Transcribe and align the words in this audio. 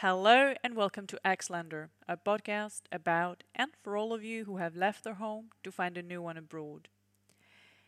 Hello 0.00 0.54
and 0.62 0.76
welcome 0.76 1.08
to 1.08 1.18
Axlander, 1.24 1.88
a 2.06 2.16
podcast 2.16 2.82
about 2.92 3.42
and 3.52 3.72
for 3.82 3.96
all 3.96 4.12
of 4.12 4.22
you 4.22 4.44
who 4.44 4.58
have 4.58 4.76
left 4.76 5.02
their 5.02 5.14
home 5.14 5.46
to 5.64 5.72
find 5.72 5.98
a 5.98 6.04
new 6.04 6.22
one 6.22 6.36
abroad. 6.36 6.86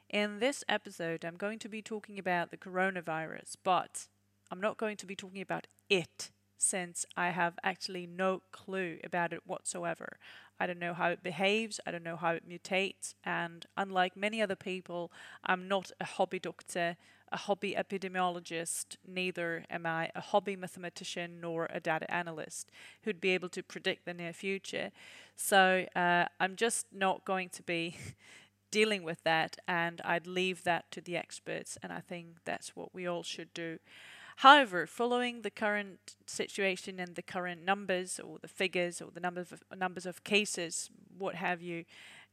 In 0.09 0.41
this 0.41 0.65
episode, 0.69 1.25
I'm 1.25 1.37
going 1.37 1.61
to 1.61 1.69
be 1.69 1.83
talking 1.83 2.19
about 2.19 2.51
the 2.51 2.57
coronavirus, 2.57 3.55
but 3.63 4.09
I'm 4.51 4.61
not 4.61 4.77
going 4.77 4.97
to 4.97 5.07
be 5.07 5.15
talking 5.15 5.41
about 5.41 5.69
it 5.89 6.33
since 6.61 7.07
I 7.17 7.31
have 7.31 7.59
actually 7.65 8.07
no 8.07 8.43
clue 8.53 8.99
about 9.03 9.33
it 9.33 9.43
whatsoever. 9.47 10.19
I 10.61 10.67
don't 10.67 10.79
know 10.79 10.93
how 10.93 11.09
it 11.09 11.23
behaves, 11.23 11.81
I 11.87 11.91
don't 11.91 12.05
know 12.05 12.17
how 12.17 12.33
it 12.33 12.49
mutates, 12.49 13.15
and 13.25 13.65
unlike 13.79 14.15
many 14.15 14.43
other 14.43 14.57
people, 14.57 15.11
I'm 15.43 15.69
not 15.69 15.91
a 15.99 16.05
hobby 16.05 16.39
doctor, 16.39 16.97
a 17.33 17.37
hobby 17.39 17.75
epidemiologist, 17.75 18.97
neither 19.07 19.65
am 19.71 19.87
I 19.87 20.11
a 20.15 20.21
hobby 20.21 20.57
mathematician 20.57 21.41
nor 21.41 21.67
a 21.71 21.81
data 21.81 22.11
analyst 22.13 22.71
who'd 23.05 23.23
be 23.23 23.31
able 23.31 23.49
to 23.51 23.63
predict 23.63 24.05
the 24.05 24.13
near 24.13 24.35
future. 24.35 24.91
So 25.37 25.87
uh, 25.97 26.27
I'm 26.39 26.57
just 26.57 26.87
not 26.93 27.25
going 27.25 27.49
to 27.51 27.63
be 27.63 27.97
dealing 28.71 29.03
with 29.03 29.23
that, 29.25 29.57
and 29.67 30.03
I'd 30.05 30.27
leave 30.27 30.65
that 30.65 30.91
to 30.91 31.01
the 31.01 31.17
experts, 31.17 31.79
and 31.83 31.91
I 31.91 32.01
think 32.01 32.45
that's 32.45 32.77
what 32.77 32.95
we 32.95 33.07
all 33.07 33.23
should 33.23 33.55
do. 33.55 33.79
However, 34.41 34.87
following 34.87 35.43
the 35.43 35.51
current 35.51 36.17
situation 36.25 36.99
and 36.99 37.15
the 37.15 37.21
current 37.21 37.63
numbers 37.63 38.19
or 38.19 38.39
the 38.39 38.49
figures 38.49 39.03
or 39.03 39.11
the 39.13 39.21
numbers 39.21 39.53
of 39.53 39.63
numbers 39.77 40.07
of 40.07 40.25
cases, 40.25 40.89
what 41.19 41.35
have 41.35 41.61
you, 41.61 41.85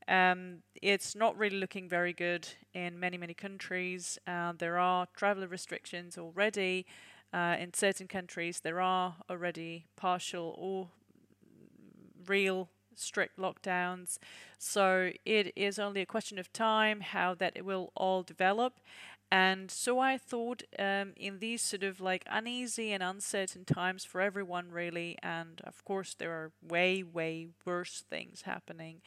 um, 0.08 0.60
it's 0.82 1.16
not 1.16 1.38
really 1.38 1.58
looking 1.58 1.90
very 1.90 2.14
good 2.14 2.48
in 2.74 2.98
many 2.98 3.18
many 3.18 3.34
countries. 3.34 4.18
Uh, 4.26 4.54
there 4.58 4.78
are 4.78 5.08
travel 5.18 5.46
restrictions 5.48 6.18
already. 6.18 6.86
Uh, 7.34 7.58
in 7.60 7.74
certain 7.74 8.08
countries, 8.08 8.62
there 8.62 8.80
are 8.80 9.18
already 9.30 9.84
partial 9.98 10.56
or 10.58 10.88
real 12.26 12.70
strict 12.96 13.38
lockdowns. 13.38 14.18
So 14.58 15.12
it 15.26 15.52
is 15.56 15.78
only 15.78 16.02
a 16.02 16.06
question 16.06 16.40
of 16.40 16.52
time 16.54 17.02
how 17.02 17.36
that 17.36 17.54
it 17.56 17.66
will 17.66 17.92
all 17.96 18.24
develop. 18.24 18.80
And 19.32 19.70
so 19.70 20.00
I 20.00 20.18
thought 20.18 20.64
um, 20.80 21.14
in 21.18 21.40
these 21.40 21.62
sort 21.62 21.84
of 21.84 22.00
like 22.00 22.24
uneasy 22.30 22.94
and 22.94 23.04
uncertain 23.04 23.66
times 23.66 24.06
for 24.06 24.22
everyone, 24.22 24.72
really, 24.72 25.18
and 25.22 25.62
of 25.66 25.84
course, 25.84 26.14
there 26.14 26.32
are 26.32 26.52
way, 26.66 27.04
way 27.04 27.48
worse 27.66 28.06
things 28.10 28.44
happening. 28.44 29.02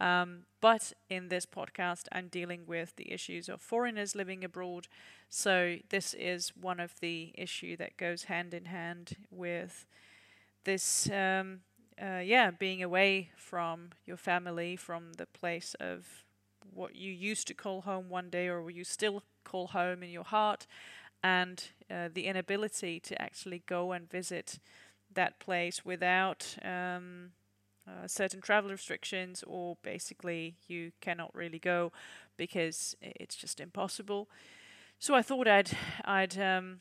Um, 0.00 0.44
but 0.60 0.92
in 1.08 1.28
this 1.28 1.46
podcast, 1.46 2.06
I'm 2.10 2.28
dealing 2.28 2.62
with 2.66 2.96
the 2.96 3.12
issues 3.12 3.48
of 3.48 3.60
foreigners 3.60 4.16
living 4.16 4.42
abroad. 4.42 4.88
So 5.28 5.76
this 5.90 6.14
is 6.14 6.52
one 6.60 6.80
of 6.80 6.98
the 7.00 7.32
issue 7.36 7.76
that 7.76 7.96
goes 7.96 8.24
hand 8.24 8.54
in 8.54 8.64
hand 8.64 9.16
with 9.30 9.86
this, 10.64 11.08
um, 11.10 11.60
uh, 12.00 12.20
yeah, 12.24 12.50
being 12.50 12.82
away 12.82 13.30
from 13.36 13.90
your 14.06 14.16
family, 14.16 14.76
from 14.76 15.12
the 15.14 15.26
place 15.26 15.74
of 15.78 16.24
what 16.72 16.96
you 16.96 17.12
used 17.12 17.46
to 17.48 17.54
call 17.54 17.82
home 17.82 18.08
one 18.08 18.30
day, 18.30 18.48
or 18.48 18.70
you 18.70 18.84
still 18.84 19.22
call 19.44 19.68
home 19.68 20.02
in 20.02 20.10
your 20.10 20.24
heart, 20.24 20.66
and 21.22 21.64
uh, 21.90 22.08
the 22.12 22.26
inability 22.26 23.00
to 23.00 23.20
actually 23.20 23.62
go 23.66 23.92
and 23.92 24.10
visit 24.10 24.58
that 25.12 25.38
place 25.38 25.84
without 25.84 26.56
um, 26.62 27.32
uh, 27.86 28.06
certain 28.06 28.40
travel 28.40 28.70
restrictions, 28.70 29.44
or 29.46 29.76
basically 29.82 30.56
you 30.68 30.92
cannot 31.00 31.34
really 31.34 31.58
go 31.58 31.92
because 32.36 32.96
it's 33.02 33.36
just 33.36 33.60
impossible. 33.60 34.28
So 34.98 35.14
I 35.14 35.22
thought 35.22 35.48
I'd 35.48 35.70
I'd 36.04 36.38
um, 36.38 36.80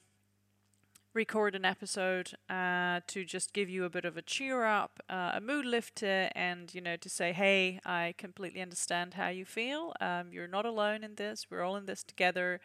record 1.14 1.56
an 1.56 1.66
episode 1.66 2.34
uh, 2.50 3.02
to 3.08 3.26
just 3.26 3.54
give 3.54 3.70
you 3.70 3.84
a 3.84 3.90
bit 3.90 4.06
of 4.06 4.18
a 4.18 4.22
cheer 4.22 4.64
up, 4.64 5.00
uh, 5.10 5.32
a 5.34 5.42
mood 5.42 5.66
lifter, 5.66 6.30
and 6.36 6.74
you 6.74 6.82
know 6.82 6.96
to 6.98 7.10
say, 7.10 7.34
hey, 7.34 7.80
I 7.86 8.14
completely 8.18 8.62
understand 8.62 9.16
how 9.16 9.30
you 9.30 9.46
feel. 9.46 9.94
Um, 10.00 10.32
you're 10.32 10.48
not 10.48 10.66
alone 10.66 11.04
in 11.04 11.16
this. 11.16 11.48
We're 11.50 11.64
all 11.64 11.76
in 11.76 11.86
this 11.86 12.04
together, 12.04 12.60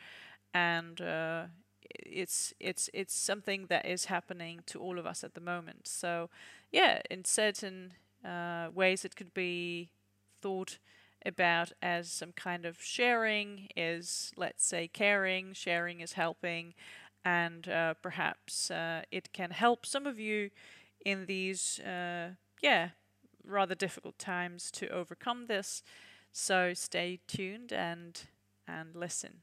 and 0.53 1.01
uh, 1.01 1.45
it's 1.91 2.53
it's 2.61 2.91
it's 2.93 3.15
something 3.15 3.67
that 3.69 3.87
is 3.87 4.07
happening 4.07 4.61
to 4.67 4.81
all 4.81 4.99
of 4.99 5.07
us 5.07 5.25
at 5.25 5.35
the 5.35 5.41
moment. 5.41 5.87
So 5.89 6.31
yeah, 6.71 7.01
in 7.11 7.25
certain 7.25 7.95
uh, 8.25 8.69
ways, 8.75 9.05
it 9.05 9.17
could 9.17 9.35
be 9.35 9.91
thought 10.43 10.79
about 11.27 11.73
as 11.81 12.11
some 12.11 12.33
kind 12.33 12.67
of 12.67 12.83
sharing 12.83 13.69
is 13.75 14.31
let's 14.37 14.65
say 14.67 14.87
caring 14.87 15.55
sharing 15.55 16.01
is 16.01 16.13
helping 16.13 16.75
and 17.25 17.69
uh, 17.69 17.95
perhaps 18.03 18.71
uh, 18.71 19.03
it 19.11 19.33
can 19.33 19.51
help 19.51 19.87
some 19.87 20.07
of 20.07 20.19
you 20.19 20.51
in 21.05 21.27
these, 21.27 21.81
uh, 21.81 22.31
yeah, 22.63 22.91
rather 23.47 23.75
difficult 23.75 24.19
times 24.19 24.71
to 24.73 24.89
overcome 24.89 25.47
this. 25.47 25.83
So 26.33 26.75
stay 26.75 27.21
tuned 27.27 27.73
and 27.73 28.21
and 28.67 28.95
listen. 28.97 29.43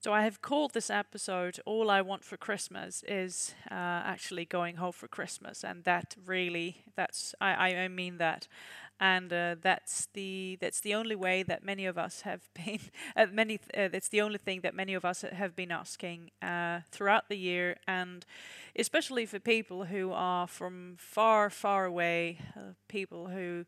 So 0.00 0.12
I 0.14 0.22
have 0.22 0.40
called 0.40 0.72
this 0.72 0.88
episode 0.90 1.60
"All 1.66 1.90
I 1.90 2.00
Want 2.00 2.24
for 2.24 2.36
Christmas" 2.38 3.04
is 3.06 3.54
uh, 3.70 3.74
actually 3.74 4.46
going 4.46 4.76
home 4.76 4.92
for 4.92 5.08
Christmas, 5.08 5.62
and 5.62 5.84
that 5.84 6.16
really 6.24 6.84
that's 6.96 7.34
I 7.40 7.74
I 7.76 7.88
mean 7.88 8.16
that 8.18 8.48
and 9.00 9.32
uh, 9.32 9.56
that's 9.62 10.08
the 10.12 10.58
that's 10.60 10.80
the 10.80 10.94
only 10.94 11.16
way 11.16 11.42
that 11.42 11.64
many 11.64 11.86
of 11.86 11.96
us 11.98 12.20
have 12.22 12.42
been 12.54 12.80
uh, 13.16 13.26
many 13.32 13.58
uh, 13.76 13.88
that's 13.88 14.08
the 14.08 14.20
only 14.20 14.38
thing 14.38 14.60
that 14.60 14.74
many 14.74 14.94
of 14.94 15.04
us 15.04 15.22
have 15.32 15.56
been 15.56 15.72
asking 15.72 16.30
uh, 16.42 16.80
throughout 16.90 17.28
the 17.28 17.36
year. 17.36 17.76
And 17.88 18.24
especially 18.76 19.26
for 19.26 19.38
people 19.40 19.84
who 19.84 20.12
are 20.12 20.46
from 20.46 20.96
far 20.98 21.50
far 21.50 21.86
away 21.86 22.38
uh, 22.56 22.74
people 22.88 23.28
who 23.28 23.64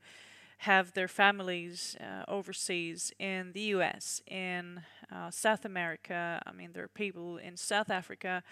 have 0.62 0.92
their 0.92 1.08
families 1.08 1.96
uh, 2.00 2.24
overseas 2.28 3.12
in 3.18 3.52
the 3.52 3.60
US 3.76 4.22
in 4.26 4.82
South 5.30 5.64
America 5.64 6.40
I 6.46 6.52
mean 6.52 6.70
there 6.72 6.84
are 6.84 6.88
people 6.88 7.36
in 7.36 7.56
South 7.56 7.90
Africa 7.90 8.42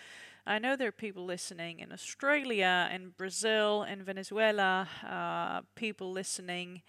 I 0.47 0.59
know 0.59 0.75
there 0.75 0.89
are 0.89 0.93
people 0.93 1.25
listening 1.25 1.81
in 1.81 1.93
Australia, 1.93 2.91
in 2.93 3.11
Brazil, 3.11 3.83
in 3.83 4.03
Venezuela, 4.03 4.89
uh, 5.07 5.61
people 5.75 6.11
listening 6.11 6.83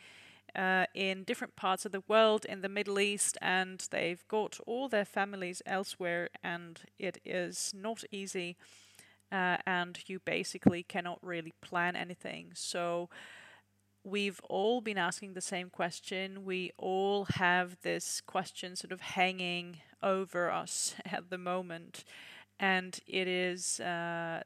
uh, 0.56 0.86
in 0.94 1.24
different 1.24 1.56
parts 1.56 1.86
of 1.86 1.92
the 1.92 2.04
world, 2.08 2.46
in 2.46 2.62
the 2.62 2.70
Middle 2.70 3.00
East, 3.00 3.38
and 3.42 3.88
they've 3.92 4.26
got 4.28 4.60
all 4.66 4.88
their 4.88 5.06
families 5.06 5.62
elsewhere, 5.66 6.30
and 6.44 6.82
it 6.98 7.20
is 7.26 7.74
not 7.76 8.04
easy, 8.12 8.58
uh, 9.32 9.58
and 9.66 10.00
you 10.08 10.20
basically 10.20 10.84
cannot 10.84 11.20
really 11.22 11.54
plan 11.62 11.96
anything. 11.96 12.52
So, 12.54 13.10
we've 14.04 14.40
all 14.50 14.82
been 14.82 14.98
asking 14.98 15.34
the 15.34 15.42
same 15.42 15.70
question. 15.70 16.44
We 16.44 16.72
all 16.78 17.26
have 17.36 17.78
this 17.82 18.22
question 18.22 18.76
sort 18.76 18.92
of 18.92 19.02
hanging 19.02 19.78
over 20.02 20.50
us 20.50 20.96
at 21.06 21.30
the 21.30 21.38
moment 21.38 22.04
and 22.60 23.00
it 23.08 23.28
is 23.28 23.80
uh, 23.80 24.44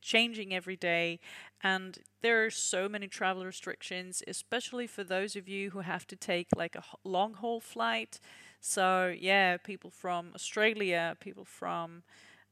changing 0.00 0.54
every 0.54 0.76
day. 0.76 1.20
And 1.62 1.98
there 2.22 2.44
are 2.44 2.50
so 2.50 2.88
many 2.88 3.08
travel 3.08 3.44
restrictions, 3.44 4.22
especially 4.26 4.86
for 4.86 5.04
those 5.04 5.36
of 5.36 5.48
you 5.48 5.70
who 5.70 5.80
have 5.80 6.06
to 6.08 6.16
take 6.16 6.48
like 6.56 6.74
a 6.74 6.82
long 7.04 7.34
haul 7.34 7.60
flight. 7.60 8.18
So, 8.60 9.14
yeah, 9.18 9.58
people 9.58 9.90
from 9.90 10.32
Australia, 10.34 11.16
people 11.20 11.44
from 11.44 12.02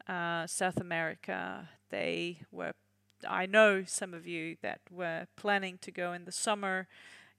uh, 0.08 0.46
South 0.46 0.80
America, 0.80 1.68
they 1.90 2.38
were. 2.52 2.72
I 3.28 3.46
know 3.46 3.84
some 3.84 4.14
of 4.14 4.26
you 4.26 4.56
that 4.62 4.80
were 4.90 5.26
planning 5.36 5.78
to 5.82 5.90
go 5.90 6.12
in 6.12 6.24
the 6.24 6.32
summer 6.32 6.86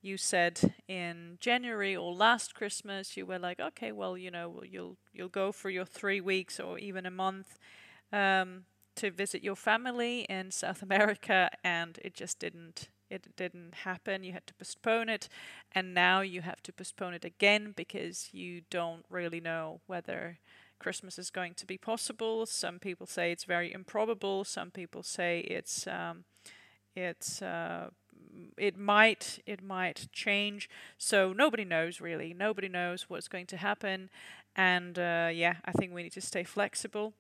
you 0.06 0.18
said 0.18 0.75
in 0.88 1.38
January 1.41 1.96
or 1.96 2.13
last 2.13 2.53
Christmas 2.53 3.18
you 3.18 3.25
were 3.25 3.40
like, 3.40 3.59
okay, 3.59 3.91
well, 3.91 4.16
you 4.18 4.29
know, 4.29 4.62
you'll 4.63 4.97
you'll 5.13 5.29
go 5.29 5.51
for 5.51 5.69
your 5.69 5.85
three 5.85 6.22
weeks 6.22 6.59
or 6.59 6.78
even 6.78 7.06
a 7.06 7.12
month 7.12 7.57
um, 8.13 8.66
to 8.96 9.09
visit 9.12 9.44
your 9.44 9.56
family 9.56 10.22
in 10.29 10.51
South 10.51 10.81
America, 10.84 11.50
and 11.64 11.99
it 12.03 12.14
just 12.14 12.40
didn't 12.40 12.90
it 13.09 13.35
didn't 13.35 13.73
happen. 13.84 14.23
You 14.23 14.34
had 14.34 14.47
to 14.47 14.53
postpone 14.53 15.09
it, 15.09 15.28
and 15.72 15.93
now 15.93 16.22
you 16.22 16.41
have 16.41 16.61
to 16.64 16.73
postpone 16.73 17.16
it 17.16 17.26
again 17.26 17.73
because 17.76 18.29
you 18.31 18.61
don't 18.70 19.05
really 19.09 19.40
know 19.41 19.81
whether 19.88 20.38
Christmas 20.79 21.17
is 21.17 21.29
going 21.29 21.53
to 21.55 21.66
be 21.66 21.77
possible. 21.77 22.45
Some 22.45 22.79
people 22.79 23.07
say 23.07 23.31
it's 23.31 23.45
very 23.45 23.72
improbable. 23.72 24.43
Some 24.43 24.72
people 24.72 25.03
say 25.03 25.39
it's 25.39 25.87
um, 25.87 26.25
it's 26.95 27.41
uh, 27.41 27.89
it 28.57 28.77
might 28.77 29.39
it 29.45 29.63
might 29.63 30.07
change. 30.11 30.69
So 30.97 31.33
nobody 31.33 31.66
knows 31.66 32.01
really. 32.01 32.33
Nobody 32.33 32.69
knows 32.69 33.09
what's 33.09 33.27
going 33.27 33.47
to 33.47 33.57
happen, 33.57 34.09
and 34.55 34.97
uh, 34.97 35.29
yeah, 35.33 35.55
I 35.66 35.72
think 35.72 35.93
we 35.93 36.03
need 36.03 36.13
to 36.13 36.22
stay 36.22 36.43
flexible. 36.43 37.13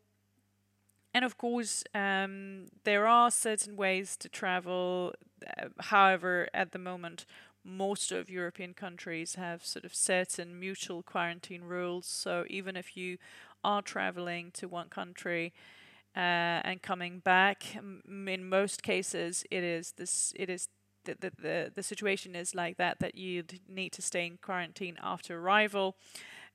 And 1.13 1.23
of 1.23 1.37
course, 1.37 1.85
um, 1.93 2.65
there 2.83 3.07
are 3.07 3.31
certain 3.31 3.77
ways 3.77 4.17
to 4.17 4.27
travel. 4.27 5.13
Uh, 5.57 5.67
however, 5.79 6.49
at 6.53 6.73
the 6.73 6.79
moment, 6.79 7.25
most 7.65 8.11
of 8.11 8.29
European 8.29 8.73
countries 8.73 9.35
have 9.35 9.65
sort 9.65 9.85
of 9.85 9.95
certain 9.95 10.59
mutual 10.59 11.03
quarantine 11.03 11.63
rules. 11.63 12.05
So 12.07 12.45
even 12.49 12.75
if 12.77 12.95
you 12.97 13.17
are 13.63 13.81
traveling 13.81 14.51
to 14.53 14.67
one 14.67 14.89
country, 14.89 15.53
uh, 16.15 16.61
and 16.63 16.81
coming 16.81 17.19
back. 17.19 17.75
M- 17.75 18.27
in 18.27 18.47
most 18.47 18.83
cases, 18.83 19.43
it 19.51 19.63
is 19.63 19.93
this. 19.97 20.33
It 20.35 20.49
is 20.49 20.69
the, 21.05 21.15
the 21.19 21.31
the 21.41 21.71
the 21.75 21.83
situation 21.83 22.35
is 22.35 22.55
like 22.55 22.77
that 22.77 22.99
that 22.99 23.15
you'd 23.15 23.59
need 23.67 23.91
to 23.93 24.01
stay 24.01 24.25
in 24.25 24.37
quarantine 24.41 24.97
after 25.01 25.37
arrival. 25.39 25.95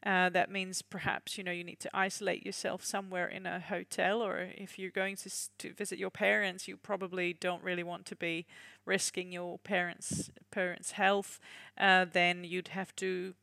Uh, 0.06 0.30
that 0.30 0.50
means 0.50 0.80
perhaps 0.80 1.36
you 1.36 1.44
know 1.44 1.52
you 1.52 1.64
need 1.64 1.78
to 1.80 1.90
isolate 1.92 2.46
yourself 2.46 2.82
somewhere 2.82 3.28
in 3.28 3.44
a 3.46 3.60
hotel, 3.60 4.22
or 4.22 4.48
if 4.54 4.78
you're 4.78 4.90
going 4.90 5.16
to 5.16 5.30
to 5.58 5.74
visit 5.74 5.98
your 5.98 6.10
parents, 6.10 6.66
you 6.66 6.76
probably 6.76 7.34
don't 7.34 7.62
really 7.62 7.82
want 7.82 8.06
to 8.06 8.16
be 8.16 8.46
risking 8.86 9.30
your 9.30 9.58
parents 9.58 10.30
parents' 10.50 10.92
health. 10.92 11.38
Uh, 11.76 12.06
then 12.10 12.44
you'd 12.44 12.68
have 12.68 12.96
to, 12.96 13.34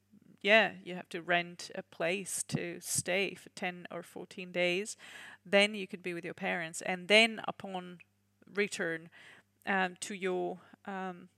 yeah, 0.41 0.71
you 0.83 0.95
have 0.95 1.09
to 1.09 1.21
rent 1.21 1.69
a 1.75 1.83
place 1.83 2.43
to 2.47 2.79
stay 2.81 3.35
for 3.35 3.49
ten 3.49 3.85
or 3.91 4.01
fourteen 4.01 4.51
days. 4.51 4.97
Then 5.45 5.75
you 5.75 5.87
could 5.87 6.01
be 6.01 6.15
with 6.15 6.25
your 6.25 6.33
parents, 6.33 6.81
and 6.81 7.07
then 7.07 7.39
upon 7.47 7.99
return 8.55 9.09
um, 9.67 9.95
to 9.99 10.15
your 10.15 10.57
um, 10.85 11.29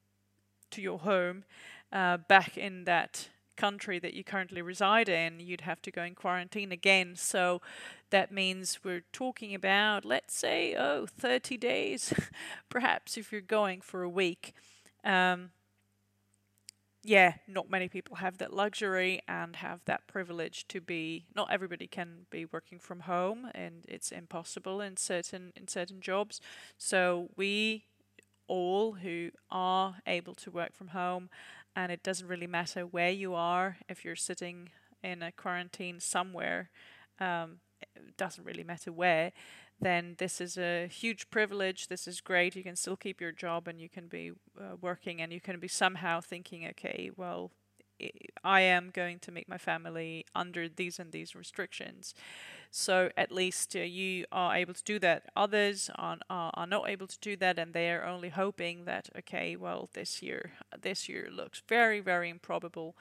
to 0.71 0.81
your 0.81 0.99
home, 0.99 1.43
uh, 1.91 2.17
back 2.17 2.57
in 2.57 2.85
that 2.85 3.27
country 3.59 3.99
that 3.99 4.13
you 4.13 4.23
currently 4.23 4.61
reside 4.61 5.09
in, 5.09 5.39
you'd 5.39 5.61
have 5.61 5.81
to 5.81 5.91
go 5.91 6.03
in 6.03 6.15
quarantine 6.15 6.71
again. 6.71 7.15
So 7.15 7.61
that 8.09 8.31
means 8.31 8.79
we're 8.83 9.03
talking 9.11 9.53
about, 9.53 10.05
let's 10.05 10.33
say, 10.33 10.75
oh, 10.75 11.05
30 11.05 11.57
days, 11.57 12.13
perhaps 12.69 13.17
if 13.17 13.31
you're 13.31 13.41
going 13.41 13.81
for 13.81 14.01
a 14.01 14.09
week. 14.09 14.53
Um, 15.03 15.51
yeah, 17.03 17.33
not 17.47 17.69
many 17.69 17.87
people 17.87 18.17
have 18.17 18.37
that 18.39 18.53
luxury 18.53 19.21
and 19.27 19.55
have 19.57 19.81
that 19.85 20.07
privilege 20.07 20.67
to 20.69 20.81
be. 20.81 21.25
Not 21.35 21.51
everybody 21.51 21.87
can 21.87 22.25
be 22.29 22.45
working 22.45 22.79
from 22.79 23.01
home, 23.01 23.49
and 23.55 23.85
it's 23.87 24.11
impossible 24.11 24.81
in 24.81 24.97
certain 24.97 25.53
in 25.55 25.67
certain 25.67 26.01
jobs. 26.01 26.41
So 26.77 27.29
we 27.37 27.85
all 28.47 28.93
who 28.93 29.29
are 29.49 29.97
able 30.05 30.33
to 30.33 30.51
work 30.51 30.73
from 30.73 30.89
home 30.89 31.29
and 31.75 31.91
it 31.91 32.03
doesn't 32.03 32.27
really 32.27 32.47
matter 32.47 32.81
where 32.81 33.11
you 33.11 33.33
are 33.33 33.77
if 33.87 34.03
you're 34.03 34.15
sitting 34.15 34.69
in 35.03 35.21
a 35.21 35.31
quarantine 35.31 35.99
somewhere 35.99 36.69
um, 37.19 37.59
it 37.95 38.17
doesn't 38.17 38.43
really 38.43 38.63
matter 38.63 38.91
where 38.91 39.31
then 39.81 40.15
this 40.17 40.41
is 40.41 40.57
a 40.57 40.87
huge 40.87 41.29
privilege 41.29 41.87
this 41.87 42.07
is 42.07 42.21
great 42.21 42.55
you 42.55 42.63
can 42.63 42.75
still 42.75 42.97
keep 42.97 43.21
your 43.21 43.31
job 43.31 43.67
and 43.67 43.79
you 43.79 43.89
can 43.89 44.07
be 44.07 44.31
uh, 44.59 44.75
working 44.81 45.21
and 45.21 45.31
you 45.31 45.39
can 45.39 45.59
be 45.59 45.67
somehow 45.67 46.19
thinking 46.19 46.65
okay 46.67 47.09
well 47.15 47.51
I 48.43 48.61
am 48.61 48.91
going 48.93 49.19
to 49.19 49.31
make 49.31 49.49
my 49.49 49.57
family 49.57 50.25
under 50.33 50.67
these 50.69 50.99
and 50.99 51.11
these 51.11 51.35
restrictions. 51.35 52.13
So 52.71 53.09
at 53.17 53.31
least 53.31 53.75
uh, 53.75 53.79
you 53.79 54.25
are 54.31 54.55
able 54.55 54.73
to 54.73 54.83
do 54.83 54.99
that. 54.99 55.23
Others 55.35 55.89
are, 55.95 56.17
are, 56.29 56.51
are 56.53 56.67
not 56.67 56.89
able 56.89 57.07
to 57.07 57.17
do 57.19 57.35
that, 57.37 57.57
and 57.57 57.73
they 57.73 57.91
are 57.91 58.05
only 58.05 58.29
hoping 58.29 58.85
that 58.85 59.09
okay, 59.17 59.55
well, 59.55 59.89
this 59.93 60.21
year 60.21 60.51
this 60.79 61.09
year 61.09 61.29
looks 61.31 61.61
very 61.67 61.99
very 61.99 62.29
improbable. 62.29 62.95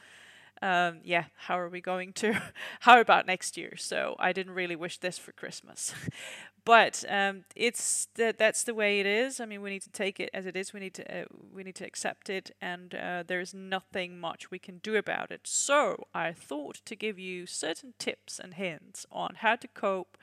Um, 0.61 1.01
yeah, 1.05 1.25
how 1.37 1.59
are 1.59 1.69
we 1.69 1.81
going 1.81 2.13
to? 2.15 2.41
how 2.81 3.01
about 3.01 3.27
next 3.27 3.57
year? 3.57 3.75
So 3.77 4.17
I 4.19 4.33
didn't 4.33 4.55
really 4.55 4.77
wish 4.77 4.99
this 4.99 5.19
for 5.19 5.33
Christmas, 5.33 5.95
but 6.69 7.03
um, 7.09 7.45
it's 7.57 8.09
that 8.17 8.37
that's 8.37 8.63
the 8.63 8.75
way 8.75 9.01
it 9.01 9.07
is. 9.07 9.41
I 9.41 9.47
mean, 9.47 9.63
we 9.63 9.71
need 9.71 9.81
to 9.85 9.91
take 9.91 10.21
it 10.21 10.29
as 10.35 10.45
it 10.45 10.55
is. 10.55 10.75
We 10.75 10.81
need 10.81 10.93
to 10.97 11.21
uh, 11.21 11.25
we 11.51 11.65
need 11.65 11.77
to 11.77 11.87
accept 11.87 12.29
it, 12.29 12.55
and 12.61 12.95
uh, 12.95 13.23
there's 13.27 13.55
nothing 13.55 14.21
much 14.21 14.51
we 14.51 14.59
can 14.59 14.77
do 14.83 14.95
about 14.95 15.31
it. 15.31 15.41
So 15.45 16.05
I 16.15 16.33
thought 16.33 16.83
to 16.85 16.95
give 16.95 17.19
you 17.19 17.47
certain 17.47 17.95
tips 17.99 18.39
and 18.39 18.53
hints 18.53 19.07
on 19.11 19.37
how 19.37 19.57
to 19.57 19.67
cope 19.67 20.19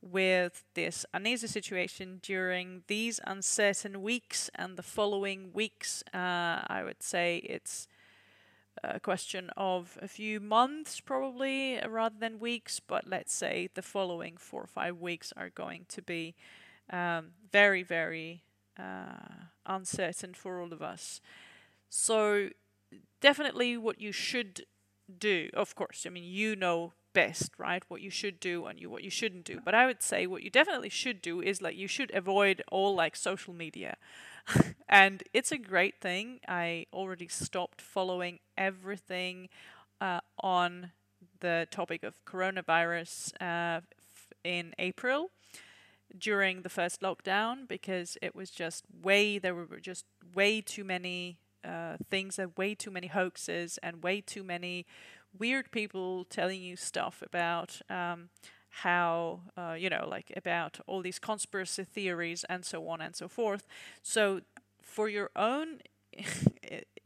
with 0.00 0.64
this 0.72 1.04
uneasy 1.12 1.48
situation 1.48 2.18
during 2.22 2.84
these 2.86 3.20
uncertain 3.26 4.00
weeks 4.00 4.48
and 4.54 4.78
the 4.78 4.82
following 4.82 5.50
weeks. 5.52 6.02
Uh, 6.14 6.64
I 6.66 6.80
would 6.82 7.02
say 7.02 7.42
it's 7.44 7.88
a 8.94 9.00
question 9.00 9.50
of 9.56 9.98
a 10.02 10.08
few 10.08 10.40
months 10.40 11.00
probably 11.00 11.78
rather 11.88 12.16
than 12.18 12.38
weeks, 12.38 12.80
but 12.80 13.06
let's 13.06 13.34
say 13.34 13.68
the 13.74 13.82
following 13.82 14.36
four 14.36 14.62
or 14.62 14.66
five 14.66 14.98
weeks 14.98 15.32
are 15.36 15.50
going 15.50 15.86
to 15.88 16.02
be 16.02 16.34
um, 16.90 17.30
very, 17.50 17.82
very 17.82 18.42
uh, 18.78 19.46
uncertain 19.66 20.34
for 20.34 20.60
all 20.60 20.72
of 20.72 20.82
us. 20.82 21.20
So, 21.88 22.50
definitely 23.20 23.76
what 23.76 24.00
you 24.00 24.12
should 24.12 24.66
do, 25.18 25.48
of 25.54 25.74
course, 25.74 26.04
I 26.06 26.10
mean, 26.10 26.24
you 26.24 26.56
know 26.56 26.92
best, 27.14 27.52
right? 27.58 27.82
What 27.88 28.02
you 28.02 28.10
should 28.10 28.40
do 28.40 28.66
and 28.66 28.78
you 28.78 28.90
what 28.90 29.02
you 29.02 29.10
shouldn't 29.10 29.44
do. 29.44 29.60
But 29.64 29.74
I 29.74 29.86
would 29.86 30.02
say 30.02 30.26
what 30.26 30.42
you 30.42 30.50
definitely 30.50 30.90
should 30.90 31.22
do 31.22 31.40
is 31.40 31.62
like 31.62 31.76
you 31.76 31.88
should 31.88 32.10
avoid 32.12 32.62
all 32.70 32.94
like 32.94 33.16
social 33.16 33.54
media. 33.54 33.96
and 34.88 35.22
it's 35.32 35.52
a 35.52 35.58
great 35.58 36.00
thing. 36.00 36.40
I 36.48 36.86
already 36.92 37.28
stopped 37.28 37.80
following 37.80 38.40
everything 38.56 39.48
uh, 40.00 40.20
on 40.42 40.92
the 41.40 41.66
topic 41.70 42.02
of 42.02 42.14
coronavirus 42.26 43.32
uh, 43.40 43.80
in 44.44 44.74
April 44.78 45.30
during 46.18 46.62
the 46.62 46.68
first 46.68 47.00
lockdown 47.00 47.68
because 47.68 48.16
it 48.22 48.34
was 48.34 48.50
just 48.50 48.84
way 49.02 49.38
there 49.38 49.54
were 49.54 49.80
just 49.80 50.04
way 50.34 50.60
too 50.60 50.84
many 50.84 51.38
uh, 51.64 51.96
things 52.10 52.38
and 52.38 52.52
way 52.56 52.74
too 52.74 52.90
many 52.90 53.08
hoaxes 53.08 53.78
and 53.82 54.02
way 54.02 54.20
too 54.20 54.44
many 54.44 54.86
weird 55.38 55.70
people 55.72 56.24
telling 56.24 56.62
you 56.62 56.76
stuff 56.76 57.22
about 57.26 57.80
um, 57.90 58.28
how 58.82 59.40
uh, 59.56 59.74
you 59.78 59.88
know 59.90 60.06
like 60.08 60.32
about 60.36 60.80
all 60.86 61.02
these 61.02 61.18
conspiracy 61.18 61.84
theories 61.84 62.44
and 62.48 62.64
so 62.64 62.88
on 62.88 63.00
and 63.00 63.14
so 63.16 63.28
forth. 63.28 63.66
So 64.02 64.40
for 64.82 65.08
your 65.08 65.30
own 65.36 65.78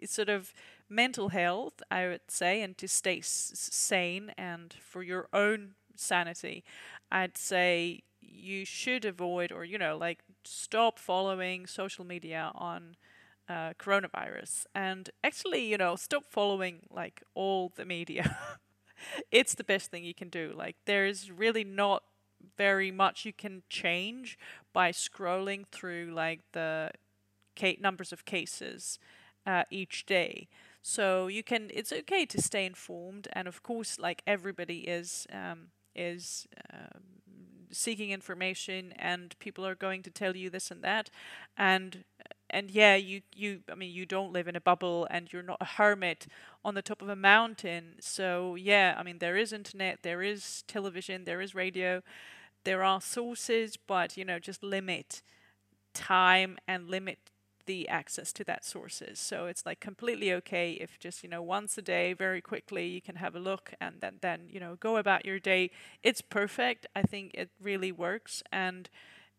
sort 0.04 0.28
of 0.28 0.52
mental 0.88 1.28
health 1.30 1.82
i 1.90 2.06
would 2.06 2.20
say 2.28 2.62
and 2.62 2.78
to 2.78 2.88
stay 2.88 3.18
s- 3.18 3.52
sane 3.54 4.32
and 4.38 4.74
for 4.80 5.02
your 5.02 5.28
own 5.32 5.72
sanity 5.96 6.64
i'd 7.12 7.36
say 7.36 8.00
you 8.20 8.64
should 8.64 9.04
avoid 9.04 9.52
or 9.52 9.64
you 9.64 9.78
know 9.78 9.96
like 9.96 10.20
stop 10.44 10.98
following 10.98 11.66
social 11.66 12.04
media 12.04 12.50
on 12.54 12.96
uh, 13.48 13.72
coronavirus. 13.78 14.66
And 14.74 15.08
actually 15.24 15.64
you 15.66 15.78
know 15.78 15.96
stop 15.96 16.24
following 16.28 16.80
like 16.90 17.22
all 17.34 17.72
the 17.76 17.84
media 17.84 18.36
it's 19.30 19.54
the 19.54 19.64
best 19.64 19.90
thing 19.90 20.04
you 20.04 20.14
can 20.14 20.28
do. 20.28 20.52
Like 20.56 20.76
there's 20.86 21.30
really 21.30 21.64
not 21.64 22.02
very 22.56 22.90
much 22.90 23.24
you 23.24 23.32
can 23.32 23.62
change 23.68 24.38
by 24.72 24.92
scrolling 24.92 25.64
through 25.72 26.12
like 26.14 26.40
the 26.52 26.90
ca- 27.58 27.78
numbers 27.80 28.12
of 28.12 28.24
cases 28.24 28.98
uh, 29.46 29.64
each 29.70 30.06
day. 30.06 30.48
So 30.82 31.26
you 31.26 31.42
can 31.42 31.70
it's 31.74 31.92
okay 31.92 32.24
to 32.26 32.40
stay 32.40 32.64
informed 32.64 33.28
and 33.32 33.48
of 33.48 33.62
course 33.62 33.98
like 33.98 34.22
everybody 34.26 34.80
is 34.80 35.26
um, 35.32 35.68
is 35.94 36.46
um, 36.72 37.02
seeking 37.70 38.10
information 38.10 38.92
and 38.98 39.38
people 39.38 39.66
are 39.66 39.74
going 39.74 40.02
to 40.02 40.10
tell 40.10 40.36
you 40.36 40.48
this 40.50 40.70
and 40.70 40.82
that 40.82 41.10
and 41.56 42.04
and 42.50 42.70
yeah, 42.70 42.96
you 42.96 43.22
you 43.34 43.60
I 43.70 43.74
mean 43.74 43.92
you 43.92 44.06
don't 44.06 44.32
live 44.32 44.48
in 44.48 44.56
a 44.56 44.60
bubble 44.60 45.06
and 45.10 45.32
you're 45.32 45.42
not 45.42 45.58
a 45.60 45.64
hermit 45.64 46.26
on 46.64 46.74
the 46.74 46.82
top 46.82 47.02
of 47.02 47.08
a 47.08 47.16
mountain. 47.16 47.96
So 48.00 48.54
yeah, 48.54 48.94
I 48.98 49.02
mean 49.02 49.18
there 49.18 49.36
is 49.36 49.52
internet, 49.52 50.00
there 50.02 50.22
is 50.22 50.64
television, 50.66 51.24
there 51.24 51.40
is 51.40 51.54
radio, 51.54 52.02
there 52.64 52.82
are 52.84 53.00
sources, 53.00 53.76
but 53.76 54.16
you 54.16 54.24
know 54.24 54.38
just 54.38 54.62
limit 54.62 55.22
time 55.94 56.58
and 56.66 56.88
limit 56.88 57.18
the 57.66 57.88
access 57.88 58.32
to 58.32 58.44
that 58.44 58.64
sources. 58.64 59.18
So 59.18 59.46
it's 59.46 59.66
like 59.66 59.80
completely 59.80 60.32
okay 60.34 60.72
if 60.72 60.98
just 60.98 61.22
you 61.22 61.28
know 61.28 61.42
once 61.42 61.76
a 61.78 61.82
day, 61.82 62.12
very 62.14 62.40
quickly, 62.40 62.86
you 62.88 63.02
can 63.02 63.16
have 63.16 63.34
a 63.34 63.40
look 63.40 63.74
and 63.80 63.96
then 64.00 64.14
then 64.22 64.48
you 64.48 64.60
know 64.60 64.76
go 64.76 64.96
about 64.96 65.26
your 65.26 65.38
day. 65.38 65.70
It's 66.02 66.20
perfect. 66.22 66.86
I 66.96 67.02
think 67.02 67.32
it 67.34 67.50
really 67.62 67.92
works 67.92 68.42
and. 68.52 68.88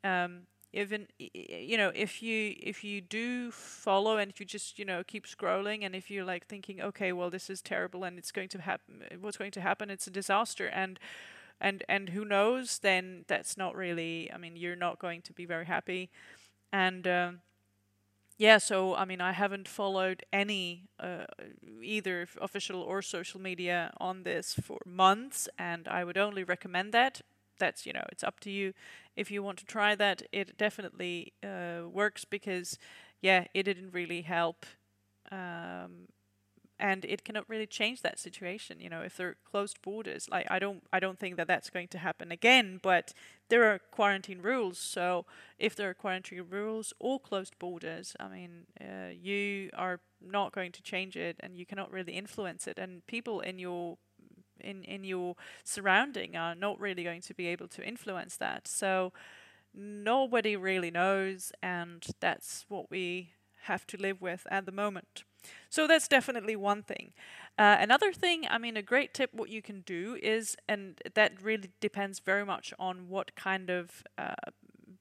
Um, 0.03 0.43
even 0.71 1.07
you 1.17 1.77
know 1.77 1.91
if 1.95 2.21
you 2.21 2.55
if 2.59 2.83
you 2.83 3.01
do 3.01 3.51
follow 3.51 4.17
and 4.17 4.29
if 4.31 4.39
you 4.39 4.45
just 4.45 4.77
you 4.77 4.85
know 4.85 5.03
keep 5.03 5.25
scrolling 5.25 5.83
and 5.83 5.95
if 5.95 6.11
you're 6.11 6.25
like 6.25 6.45
thinking 6.45 6.79
okay 6.81 7.11
well 7.11 7.29
this 7.29 7.49
is 7.49 7.61
terrible 7.61 8.03
and 8.03 8.17
it's 8.19 8.31
going 8.31 8.49
to 8.49 8.61
happen 8.61 9.01
what's 9.19 9.37
going 9.37 9.51
to 9.51 9.61
happen? 9.61 9.89
It's 9.89 10.07
a 10.07 10.11
disaster. 10.11 10.67
And 10.67 10.99
and 11.61 11.83
and 11.89 12.09
who 12.09 12.23
knows 12.25 12.79
then 12.79 13.25
that's 13.27 13.57
not 13.57 13.75
really 13.75 14.31
i 14.33 14.37
mean 14.37 14.55
you're 14.55 14.75
not 14.75 14.99
going 14.99 15.21
to 15.23 15.33
be 15.33 15.45
very 15.45 15.65
happy. 15.65 16.09
And 16.71 17.07
um, 17.07 17.39
yeah 18.37 18.57
so 18.57 18.95
i 18.95 19.05
mean 19.05 19.21
i 19.21 19.31
haven't 19.31 19.67
followed 19.67 20.23
any 20.31 20.83
uh, 20.99 21.25
either 21.83 22.27
official 22.41 22.81
or 22.81 23.01
social 23.01 23.39
media 23.41 23.91
on 23.99 24.23
this 24.23 24.53
for 24.53 24.79
months 24.85 25.49
and 25.57 25.87
i 25.87 26.03
would 26.03 26.17
only 26.17 26.43
recommend 26.43 26.93
that 26.93 27.21
that's 27.59 27.85
you 27.85 27.93
know 27.93 28.05
it's 28.11 28.23
up 28.23 28.39
to 28.39 28.49
you 28.49 28.73
if 29.15 29.29
you 29.29 29.43
want 29.43 29.57
to 29.59 29.65
try 29.65 29.95
that 29.95 30.23
it 30.31 30.57
definitely 30.57 31.33
uh, 31.43 31.87
works 31.87 32.25
because 32.25 32.77
yeah 33.21 33.45
it 33.53 33.63
didn't 33.63 33.91
really 33.93 34.21
help 34.21 34.65
um, 35.31 36.07
and 36.79 37.03
it 37.05 37.25
cannot 37.25 37.47
really 37.49 37.67
change 37.67 38.01
that 38.01 38.17
situation. 38.17 38.79
You 38.79 38.89
know, 38.89 39.01
if 39.01 39.17
there 39.17 39.27
are 39.27 39.37
closed 39.43 39.81
borders, 39.81 40.29
like 40.31 40.47
I 40.49 40.59
don't, 40.59 40.83
I 40.93 40.99
don't 40.99 41.19
think 41.19 41.35
that 41.35 41.47
that's 41.47 41.69
going 41.69 41.89
to 41.89 41.97
happen 41.97 42.31
again. 42.31 42.79
But 42.81 43.13
there 43.49 43.65
are 43.65 43.79
quarantine 43.79 44.41
rules, 44.41 44.77
so 44.77 45.25
if 45.57 45.75
there 45.75 45.89
are 45.89 45.93
quarantine 45.93 46.45
rules 46.49 46.93
or 46.99 47.19
closed 47.19 47.59
borders, 47.59 48.15
I 48.19 48.29
mean, 48.29 48.67
uh, 48.79 49.09
you 49.11 49.69
are 49.75 49.99
not 50.25 50.53
going 50.53 50.71
to 50.71 50.81
change 50.81 51.17
it, 51.17 51.35
and 51.41 51.57
you 51.57 51.65
cannot 51.65 51.91
really 51.91 52.13
influence 52.13 52.65
it. 52.65 52.79
And 52.79 53.05
people 53.07 53.41
in 53.41 53.59
your 53.59 53.97
in 54.61 54.83
in 54.83 55.03
your 55.03 55.35
surrounding 55.63 56.35
are 56.35 56.55
not 56.55 56.79
really 56.79 57.03
going 57.03 57.21
to 57.21 57.33
be 57.33 57.47
able 57.47 57.67
to 57.67 57.83
influence 57.83 58.37
that. 58.37 58.67
So 58.67 59.13
nobody 59.73 60.55
really 60.55 60.91
knows, 60.91 61.51
and 61.61 62.05
that's 62.19 62.65
what 62.69 62.89
we 62.89 63.33
have 63.63 63.85
to 63.87 63.97
live 63.97 64.21
with 64.21 64.47
at 64.49 64.65
the 64.65 64.71
moment. 64.71 65.23
So 65.69 65.87
that's 65.87 66.07
definitely 66.07 66.55
one 66.55 66.83
thing. 66.83 67.13
Uh, 67.57 67.77
another 67.79 68.11
thing, 68.11 68.45
I 68.49 68.57
mean, 68.57 68.77
a 68.77 68.81
great 68.81 69.13
tip 69.13 69.33
what 69.33 69.49
you 69.49 69.61
can 69.61 69.81
do 69.81 70.17
is, 70.21 70.55
and 70.67 70.99
that 71.13 71.41
really 71.41 71.69
depends 71.79 72.19
very 72.19 72.45
much 72.45 72.73
on 72.79 73.09
what 73.09 73.35
kind 73.35 73.69
of 73.69 74.03
uh, 74.17 74.33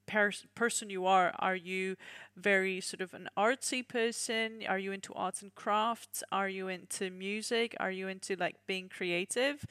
pers- 0.08 0.46
person 0.56 0.90
you 0.90 1.06
are. 1.06 1.32
Are 1.38 1.54
you 1.54 1.96
very 2.36 2.80
sort 2.80 3.00
of 3.00 3.14
an 3.14 3.28
artsy 3.36 3.86
person? 3.86 4.64
Are 4.68 4.78
you 4.78 4.90
into 4.90 5.12
arts 5.14 5.42
and 5.42 5.54
crafts? 5.54 6.24
Are 6.32 6.48
you 6.48 6.66
into 6.66 7.10
music? 7.10 7.76
Are 7.78 7.92
you 7.92 8.08
into 8.08 8.34
like 8.34 8.56
being 8.66 8.88
creative? 8.88 9.64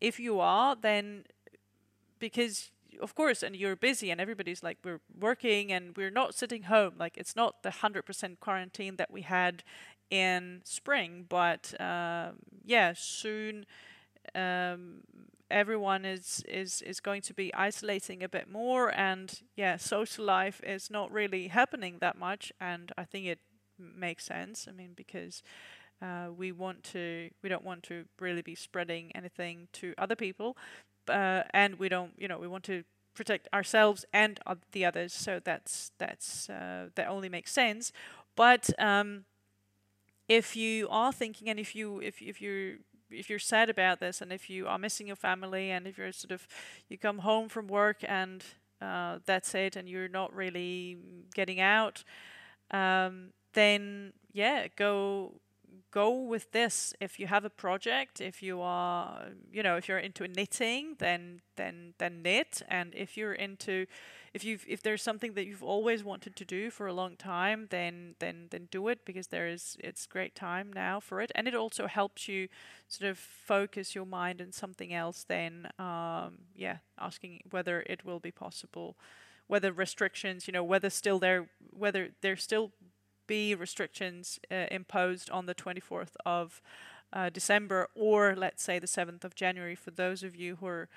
If 0.00 0.20
you 0.20 0.38
are, 0.38 0.76
then 0.76 1.24
because 2.20 2.70
of 3.00 3.14
course, 3.14 3.42
and 3.42 3.56
you're 3.56 3.76
busy, 3.76 4.10
and 4.10 4.20
everybody's 4.20 4.62
like, 4.62 4.78
we're 4.84 5.00
working 5.18 5.72
and 5.72 5.96
we're 5.96 6.10
not 6.10 6.34
sitting 6.34 6.64
home. 6.64 6.94
Like, 6.98 7.16
it's 7.16 7.34
not 7.34 7.62
the 7.62 7.70
100% 7.70 8.40
quarantine 8.40 8.96
that 8.96 9.10
we 9.10 9.22
had 9.22 9.62
in 10.10 10.60
spring, 10.64 11.24
but 11.28 11.72
um, 11.80 12.36
yeah, 12.64 12.92
soon 12.94 13.64
um, 14.34 15.02
everyone 15.50 16.04
is, 16.04 16.44
is, 16.48 16.82
is 16.82 17.00
going 17.00 17.22
to 17.22 17.34
be 17.34 17.52
isolating 17.54 18.22
a 18.22 18.28
bit 18.28 18.50
more, 18.50 18.92
and 18.94 19.40
yeah, 19.56 19.76
social 19.76 20.24
life 20.24 20.60
is 20.64 20.90
not 20.90 21.12
really 21.12 21.48
happening 21.48 21.98
that 22.00 22.18
much, 22.18 22.52
and 22.60 22.92
I 22.96 23.04
think 23.04 23.26
it 23.26 23.38
makes 23.78 24.24
sense. 24.24 24.66
I 24.68 24.72
mean, 24.72 24.92
because 24.94 25.42
uh, 26.02 26.28
we 26.36 26.52
want 26.52 26.82
to, 26.84 27.30
we 27.42 27.48
don't 27.48 27.64
want 27.64 27.82
to 27.84 28.04
really 28.18 28.42
be 28.42 28.54
spreading 28.54 29.12
anything 29.14 29.68
to 29.74 29.94
other 29.98 30.16
people, 30.16 30.56
uh, 31.08 31.42
and 31.50 31.78
we 31.78 31.88
don't, 31.88 32.12
you 32.18 32.28
know, 32.28 32.38
we 32.38 32.48
want 32.48 32.64
to 32.64 32.84
protect 33.14 33.48
ourselves 33.52 34.04
and 34.12 34.40
the 34.72 34.84
others. 34.84 35.12
So 35.12 35.40
that's 35.42 35.92
that's 35.98 36.48
uh, 36.48 36.88
that 36.94 37.08
only 37.08 37.28
makes 37.28 37.52
sense. 37.52 37.92
But 38.36 38.70
um, 38.78 39.24
if 40.28 40.56
you 40.56 40.88
are 40.90 41.12
thinking, 41.12 41.48
and 41.48 41.58
if 41.58 41.74
you 41.74 42.00
if 42.00 42.22
if 42.22 42.40
you 42.40 42.78
if 43.10 43.30
you're 43.30 43.38
sad 43.38 43.70
about 43.70 44.00
this, 44.00 44.20
and 44.20 44.32
if 44.32 44.48
you 44.48 44.66
are 44.66 44.78
missing 44.78 45.06
your 45.06 45.16
family, 45.16 45.70
and 45.70 45.86
if 45.86 45.98
you're 45.98 46.12
sort 46.12 46.32
of 46.32 46.46
you 46.88 46.98
come 46.98 47.18
home 47.18 47.48
from 47.48 47.66
work 47.66 47.98
and 48.02 48.44
uh, 48.80 49.18
that's 49.26 49.54
it, 49.54 49.76
and 49.76 49.88
you're 49.88 50.08
not 50.08 50.34
really 50.34 50.98
getting 51.34 51.60
out, 51.60 52.04
um, 52.70 53.32
then 53.52 54.12
yeah, 54.32 54.68
go 54.76 55.40
go 55.90 56.10
with 56.10 56.52
this. 56.52 56.94
If 57.00 57.18
you 57.18 57.26
have 57.26 57.44
a 57.44 57.50
project 57.50 58.20
if 58.20 58.42
you 58.42 58.60
are 58.60 59.28
you 59.52 59.62
know 59.62 59.76
if 59.76 59.88
you're 59.88 59.98
into 59.98 60.26
knitting 60.28 60.96
then 60.98 61.40
then 61.56 61.94
then 61.98 62.22
knit. 62.22 62.62
And 62.68 62.94
if 62.94 63.16
you're 63.16 63.34
into 63.34 63.86
if 64.32 64.44
you 64.44 64.58
if 64.68 64.82
there's 64.82 65.02
something 65.02 65.34
that 65.34 65.46
you've 65.46 65.62
always 65.62 66.04
wanted 66.04 66.36
to 66.36 66.44
do 66.44 66.70
for 66.70 66.86
a 66.86 66.92
long 66.92 67.16
time 67.16 67.66
then 67.70 68.14
then 68.20 68.46
then 68.50 68.68
do 68.70 68.88
it 68.88 69.04
because 69.04 69.28
there 69.28 69.48
is 69.48 69.76
it's 69.80 70.06
great 70.06 70.34
time 70.34 70.72
now 70.72 71.00
for 71.00 71.20
it. 71.20 71.32
And 71.34 71.48
it 71.48 71.54
also 71.54 71.86
helps 71.86 72.28
you 72.28 72.48
sort 72.86 73.10
of 73.10 73.18
focus 73.18 73.94
your 73.94 74.06
mind 74.06 74.40
on 74.40 74.52
something 74.52 74.94
else 74.94 75.24
then 75.24 75.68
um, 75.78 76.38
yeah 76.54 76.78
asking 76.98 77.40
whether 77.50 77.82
it 77.86 78.04
will 78.04 78.20
be 78.20 78.30
possible 78.30 78.96
whether 79.48 79.72
restrictions 79.72 80.46
you 80.46 80.52
know 80.52 80.64
whether 80.64 80.90
still 80.90 81.18
there 81.18 81.48
whether 81.70 82.10
they're 82.20 82.36
still 82.36 82.70
be 83.26 83.54
restrictions 83.54 84.38
uh, 84.50 84.66
imposed 84.70 85.30
on 85.30 85.46
the 85.46 85.54
24th 85.54 86.16
of 86.26 86.60
uh, 87.12 87.30
December 87.30 87.88
or 87.94 88.34
let's 88.36 88.62
say 88.62 88.78
the 88.78 88.86
7th 88.86 89.24
of 89.24 89.34
January 89.34 89.74
for 89.74 89.90
those 89.90 90.22
of 90.22 90.36
you 90.36 90.56
who 90.56 90.66
are 90.66 90.88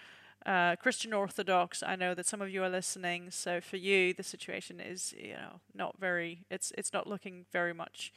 uh, 0.45 0.75
Christian 0.75 1.13
Orthodox. 1.13 1.83
I 1.83 1.95
know 1.95 2.13
that 2.13 2.25
some 2.25 2.41
of 2.41 2.49
you 2.49 2.63
are 2.63 2.69
listening, 2.69 3.31
so 3.31 3.61
for 3.61 3.77
you 3.77 4.13
the 4.13 4.23
situation 4.23 4.79
is 4.79 5.13
you 5.17 5.33
know 5.33 5.59
not 5.73 5.95
very. 5.99 6.45
It's 6.49 6.71
it's 6.77 6.93
not 6.93 7.07
looking 7.07 7.45
very 7.51 7.73
much. 7.73 8.13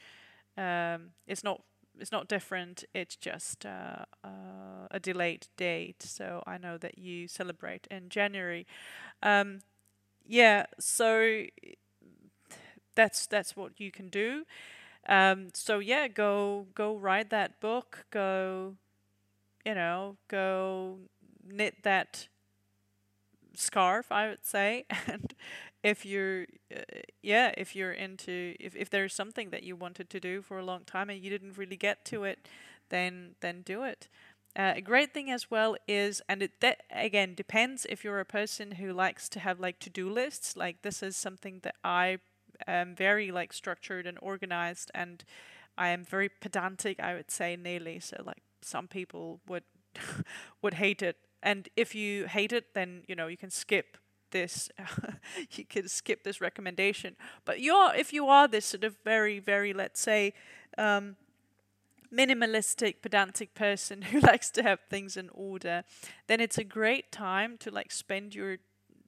Um, 0.56 1.10
it's 1.26 1.44
not 1.44 1.62
it's 1.98 2.12
not 2.12 2.28
different. 2.28 2.84
It's 2.94 3.16
just 3.16 3.64
uh, 3.64 4.04
uh, 4.24 4.88
a 4.90 5.00
delayed 5.00 5.48
date. 5.56 6.02
So 6.02 6.42
I 6.46 6.58
know 6.58 6.78
that 6.78 6.98
you 6.98 7.28
celebrate 7.28 7.86
in 7.90 8.08
January. 8.08 8.66
Um, 9.22 9.60
yeah. 10.26 10.66
So 10.78 11.44
that's 12.94 13.26
that's 13.26 13.56
what 13.56 13.78
you 13.78 13.90
can 13.90 14.08
do. 14.08 14.44
Um, 15.08 15.48
so 15.54 15.78
yeah, 15.78 16.08
go 16.08 16.66
go 16.74 16.96
write 16.96 17.30
that 17.30 17.60
book. 17.60 18.06
Go, 18.10 18.74
you 19.64 19.74
know, 19.74 20.16
go 20.28 20.98
knit 21.50 21.82
that 21.82 22.28
scarf. 23.54 24.12
I 24.12 24.28
would 24.28 24.44
say, 24.44 24.84
and 25.06 25.34
if 25.82 26.04
you're, 26.04 26.46
uh, 26.74 26.80
yeah, 27.22 27.52
if 27.56 27.74
you're 27.76 27.92
into, 27.92 28.54
if 28.60 28.74
if 28.76 28.90
there's 28.90 29.14
something 29.14 29.50
that 29.50 29.62
you 29.62 29.76
wanted 29.76 30.10
to 30.10 30.20
do 30.20 30.42
for 30.42 30.58
a 30.58 30.64
long 30.64 30.84
time 30.84 31.10
and 31.10 31.22
you 31.22 31.30
didn't 31.30 31.56
really 31.58 31.76
get 31.76 32.04
to 32.06 32.24
it, 32.24 32.48
then 32.90 33.34
then 33.40 33.62
do 33.62 33.82
it. 33.82 34.08
Uh, 34.58 34.72
a 34.76 34.80
great 34.80 35.12
thing 35.12 35.30
as 35.30 35.50
well 35.50 35.76
is, 35.86 36.22
and 36.28 36.42
it 36.42 36.60
that 36.60 36.82
again 36.90 37.34
depends 37.34 37.86
if 37.88 38.04
you're 38.04 38.20
a 38.20 38.24
person 38.24 38.72
who 38.72 38.92
likes 38.92 39.28
to 39.28 39.40
have 39.40 39.60
like 39.60 39.78
to 39.80 39.90
do 39.90 40.08
lists. 40.10 40.56
Like 40.56 40.82
this 40.82 41.02
is 41.02 41.16
something 41.16 41.60
that 41.62 41.76
I 41.84 42.18
am 42.66 42.94
very 42.94 43.30
like 43.30 43.52
structured 43.52 44.06
and 44.06 44.18
organized 44.22 44.90
and 44.94 45.24
I 45.76 45.88
am 45.88 46.04
very 46.04 46.30
pedantic, 46.30 47.00
I 47.00 47.14
would 47.14 47.30
say 47.30 47.56
nearly. 47.56 48.00
So 48.00 48.22
like 48.24 48.42
some 48.62 48.88
people 48.88 49.40
would 49.46 49.64
would 50.62 50.74
hate 50.74 51.02
it. 51.02 51.16
And 51.46 51.68
if 51.76 51.94
you 51.94 52.26
hate 52.26 52.52
it, 52.52 52.74
then 52.74 53.04
you 53.06 53.14
know 53.14 53.28
you 53.28 53.36
can 53.36 53.50
skip 53.50 53.96
this 54.32 54.68
you 55.52 55.64
can 55.64 55.88
skip 55.88 56.24
this 56.24 56.40
recommendation. 56.40 57.14
But 57.44 57.60
you're 57.60 57.94
if 57.94 58.12
you 58.12 58.26
are 58.26 58.48
this 58.48 58.66
sort 58.66 58.82
of 58.82 58.96
very, 59.04 59.38
very 59.38 59.72
let's 59.72 60.00
say 60.00 60.34
um, 60.76 61.14
minimalistic 62.12 62.96
pedantic 63.00 63.54
person 63.54 64.02
who 64.10 64.18
likes 64.18 64.50
to 64.50 64.62
have 64.64 64.80
things 64.90 65.16
in 65.16 65.28
order 65.32 65.84
then 66.26 66.40
it's 66.40 66.58
a 66.58 66.64
great 66.64 67.10
time 67.12 67.56
to 67.58 67.70
like 67.70 67.92
spend 67.92 68.34
your 68.34 68.58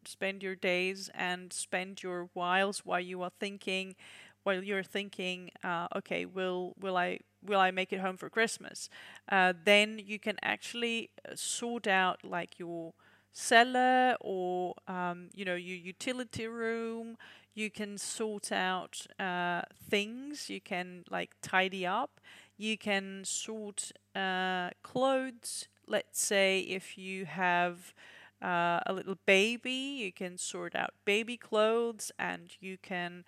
spend 0.04 0.42
your 0.42 0.54
days 0.54 1.10
and 1.14 1.52
spend 1.52 2.02
your 2.02 2.28
whiles 2.34 2.84
while 2.84 3.00
you 3.00 3.22
are 3.22 3.32
thinking 3.38 3.94
while 4.42 4.62
you're 4.62 4.82
thinking 4.82 5.50
uh, 5.64 5.86
okay 5.94 6.24
will 6.24 6.74
will 6.80 6.96
I 6.96 7.20
will 7.44 7.60
I 7.60 7.70
make 7.70 7.92
it 7.92 8.00
home 8.00 8.16
for 8.16 8.28
Christmas? 8.28 8.88
Uh, 9.30 9.52
then 9.64 10.00
you 10.04 10.18
can 10.18 10.36
actually 10.42 11.10
uh, 11.28 11.32
sort 11.34 11.86
out 11.86 12.24
like 12.24 12.58
your 12.58 12.94
cellar 13.32 14.16
or 14.20 14.74
um, 14.86 15.28
you 15.34 15.44
know 15.44 15.54
your 15.54 15.76
utility 15.76 16.46
room. 16.46 17.16
You 17.54 17.70
can 17.70 17.98
sort 17.98 18.52
out 18.52 19.06
uh, 19.18 19.62
things. 19.90 20.48
You 20.48 20.60
can 20.60 21.04
like 21.10 21.34
tidy 21.42 21.86
up. 21.86 22.20
You 22.56 22.78
can 22.78 23.24
sort 23.24 23.92
uh, 24.14 24.70
clothes. 24.82 25.68
Let's 25.86 26.20
say 26.20 26.60
if 26.60 26.98
you 26.98 27.24
have 27.26 27.94
uh, 28.42 28.80
a 28.86 28.92
little 28.92 29.18
baby. 29.26 29.70
You 29.72 30.12
can 30.12 30.38
sort 30.38 30.74
out 30.74 30.90
baby 31.04 31.36
clothes, 31.36 32.12
and 32.18 32.50
you 32.60 32.78
can 32.78 33.24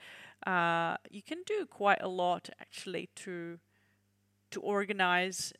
uh, 0.46 0.96
you 1.10 1.22
can 1.22 1.38
do 1.46 1.66
quite 1.66 2.00
a 2.00 2.08
lot 2.08 2.48
actually 2.60 3.08
to 3.16 3.58
to 4.50 4.60
organize 4.60 5.52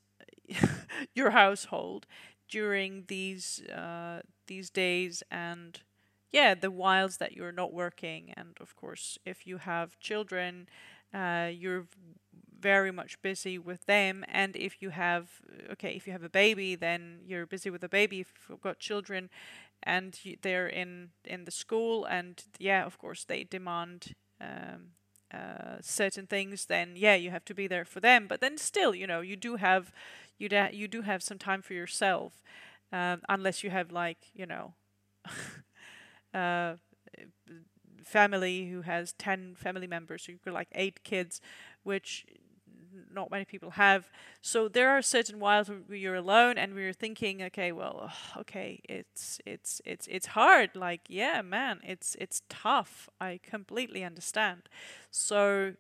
your 1.15 1.31
household 1.31 2.07
during 2.49 3.05
these 3.09 3.63
uh, 3.69 4.21
these 4.47 4.71
days 4.71 5.23
and 5.31 5.81
yeah 6.33 6.55
the 6.55 6.71
whiles 6.71 7.19
that 7.19 7.33
you're 7.33 7.53
not 7.53 7.73
working. 7.73 8.33
And 8.37 8.57
of 8.61 8.75
course 8.77 9.19
if 9.25 9.47
you 9.47 9.59
have 9.59 9.99
children 10.01 10.69
uh, 11.15 11.51
you're 11.53 11.87
very 12.61 12.93
much 12.93 13.21
busy 13.23 13.59
with 13.59 13.87
them. 13.87 14.25
And 14.29 14.55
if 14.57 14.83
you 14.83 14.91
have 14.91 15.29
okay 15.73 15.93
if 15.95 16.07
you 16.07 16.13
have 16.13 16.25
a 16.25 16.29
baby 16.29 16.75
then 16.75 17.21
you're 17.27 17.47
busy 17.47 17.71
with 17.71 17.85
a 17.85 17.89
baby. 17.89 18.21
If 18.21 18.33
you've 18.49 18.61
got 18.61 18.79
children 18.79 19.31
and 19.83 20.19
you, 20.25 20.37
they're 20.43 20.69
in 20.69 21.11
in 21.25 21.45
the 21.45 21.51
school 21.51 22.05
and 22.05 22.43
yeah 22.59 22.85
of 22.85 22.99
course 22.99 23.25
they 23.25 23.45
demand 23.45 24.15
um, 24.41 24.93
uh, 25.33 25.77
certain 25.81 26.27
things 26.27 26.67
then 26.67 26.95
yeah 26.97 27.15
you 27.15 27.31
have 27.31 27.45
to 27.45 27.55
be 27.55 27.67
there 27.67 27.85
for 27.85 28.01
them. 28.01 28.27
But 28.29 28.41
then 28.41 28.59
still 28.59 28.95
you 28.95 29.07
know 29.07 29.21
you 29.21 29.37
do 29.37 29.57
have 29.57 29.93
you 30.39 30.49
da- 30.49 30.71
you 30.73 30.89
do 30.89 31.03
have 31.03 31.23
some 31.23 31.39
time 31.39 31.63
for 31.63 31.75
yourself 31.75 32.43
um, 32.93 33.23
unless 33.29 33.63
you 33.65 33.71
have 33.71 33.93
like 33.93 34.19
you 34.35 34.47
know 34.47 34.75
uh, 36.35 36.75
family 38.05 38.67
who 38.71 38.83
has 38.83 39.13
10 39.13 39.55
family 39.55 39.87
members 39.87 40.25
so 40.25 40.33
you've 40.33 40.45
got 40.45 40.55
like 40.55 40.69
eight 40.75 41.03
kids 41.05 41.41
which 41.83 42.25
not 43.13 43.31
many 43.31 43.45
people 43.45 43.73
have. 43.73 44.11
So 44.43 44.69
there 44.69 44.91
are 44.91 45.03
certain 45.03 45.41
whiles 45.41 45.69
where 45.69 45.99
you're 45.99 46.15
alone 46.15 46.59
and 46.59 46.75
we're 46.75 46.93
thinking, 46.93 47.43
okay, 47.43 47.73
well, 47.73 48.13
okay, 48.39 48.81
it's 48.89 49.41
it's 49.47 49.81
it's 49.85 50.07
it's 50.07 50.27
hard. 50.27 50.71
Like, 50.75 51.03
yeah, 51.09 51.43
man, 51.43 51.81
it's 51.85 52.17
it's 52.19 52.43
tough. 52.49 53.09
I 53.21 53.41
completely 53.43 54.05
understand. 54.05 54.63
So 55.11 55.75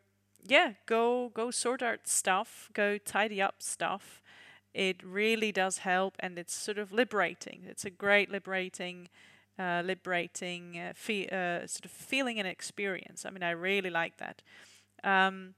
yeah, 0.47 0.75
go 0.87 1.31
go 1.35 1.50
sort 1.50 1.83
out 1.83 2.07
stuff, 2.07 2.71
go 2.73 2.99
tidy 2.99 3.43
up 3.43 3.62
stuff. 3.62 4.23
It 4.73 5.02
really 5.02 5.52
does 5.52 5.79
help, 5.79 6.14
and 6.21 6.38
it's 6.38 6.55
sort 6.55 6.79
of 6.79 6.93
liberating. 6.93 7.62
It's 7.67 7.85
a 7.85 7.90
great 7.90 8.31
liberating 8.31 9.09
uh, 9.59 9.83
liberating 9.85 10.79
uh, 10.79 10.93
fe- 10.95 11.29
uh, 11.29 11.67
sort 11.67 11.85
of 11.85 11.90
feeling 11.90 12.38
and 12.38 12.49
experience. 12.49 13.26
I 13.26 13.31
mean, 13.31 13.43
I 13.43 13.50
really 13.50 13.90
like 13.90 14.17
that. 14.17 14.43
Um, 15.05 15.55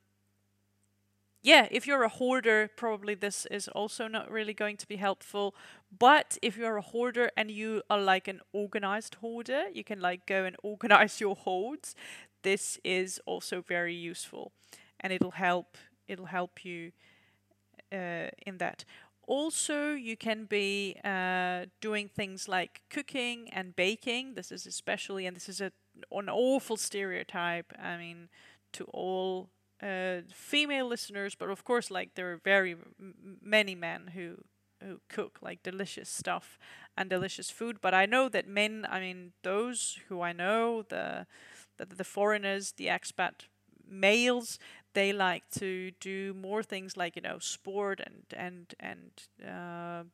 yeah, 1.42 1.66
if 1.70 1.86
you're 1.86 2.04
a 2.04 2.08
hoarder, 2.08 2.70
probably 2.76 3.14
this 3.14 3.46
is 3.46 3.66
also 3.68 4.06
not 4.06 4.30
really 4.30 4.54
going 4.54 4.76
to 4.76 4.86
be 4.86 4.96
helpful. 4.96 5.54
But 5.96 6.38
if 6.40 6.56
you're 6.56 6.76
a 6.76 6.82
hoarder 6.82 7.30
and 7.36 7.50
you 7.50 7.82
are 7.90 8.00
like 8.00 8.28
an 8.28 8.40
organized 8.52 9.16
hoarder, 9.16 9.64
you 9.72 9.82
can 9.82 10.00
like 10.00 10.24
go 10.26 10.44
and 10.44 10.56
organize 10.62 11.20
your 11.20 11.34
hoards. 11.34 11.96
This 12.42 12.78
is 12.84 13.20
also 13.26 13.60
very 13.60 13.94
useful, 13.94 14.52
and 15.00 15.12
it'll 15.12 15.32
help. 15.32 15.76
It'll 16.06 16.26
help 16.26 16.64
you 16.64 16.92
uh, 17.92 18.28
in 18.46 18.58
that. 18.58 18.84
Also, 19.26 19.92
you 19.92 20.16
can 20.16 20.44
be 20.44 20.96
uh, 21.04 21.66
doing 21.80 22.08
things 22.08 22.48
like 22.48 22.82
cooking 22.90 23.48
and 23.52 23.74
baking. 23.74 24.34
This 24.34 24.52
is 24.52 24.66
especially, 24.66 25.26
and 25.26 25.34
this 25.36 25.48
is 25.48 25.60
a, 25.60 25.72
an 26.10 26.28
awful 26.28 26.76
stereotype. 26.76 27.72
I 27.80 27.96
mean, 27.96 28.28
to 28.72 28.84
all 28.92 29.48
uh, 29.82 30.22
female 30.32 30.86
listeners, 30.86 31.34
but 31.34 31.50
of 31.50 31.64
course, 31.64 31.90
like 31.90 32.14
there 32.14 32.32
are 32.32 32.36
very 32.44 32.76
many 33.42 33.74
men 33.74 34.10
who 34.14 34.36
who 34.82 35.00
cook 35.08 35.38
like 35.40 35.62
delicious 35.62 36.08
stuff 36.08 36.58
and 36.96 37.08
delicious 37.08 37.50
food. 37.50 37.80
But 37.80 37.94
I 37.94 38.04
know 38.06 38.28
that 38.28 38.48
men, 38.48 38.84
I 38.90 38.98
mean, 38.98 39.32
those 39.42 39.98
who 40.08 40.20
I 40.20 40.32
know, 40.32 40.82
the 40.88 41.26
the, 41.78 41.86
the 41.86 42.04
foreigners, 42.04 42.72
the 42.72 42.86
expat 42.86 43.46
males, 43.88 44.58
they 44.94 45.12
like 45.12 45.44
to 45.58 45.90
do 46.00 46.34
more 46.34 46.62
things 46.62 46.96
like 46.96 47.16
you 47.16 47.22
know 47.22 47.38
sport 47.38 48.00
and 48.00 48.24
and 48.36 48.74
and 48.80 49.10
uh, 49.46 50.04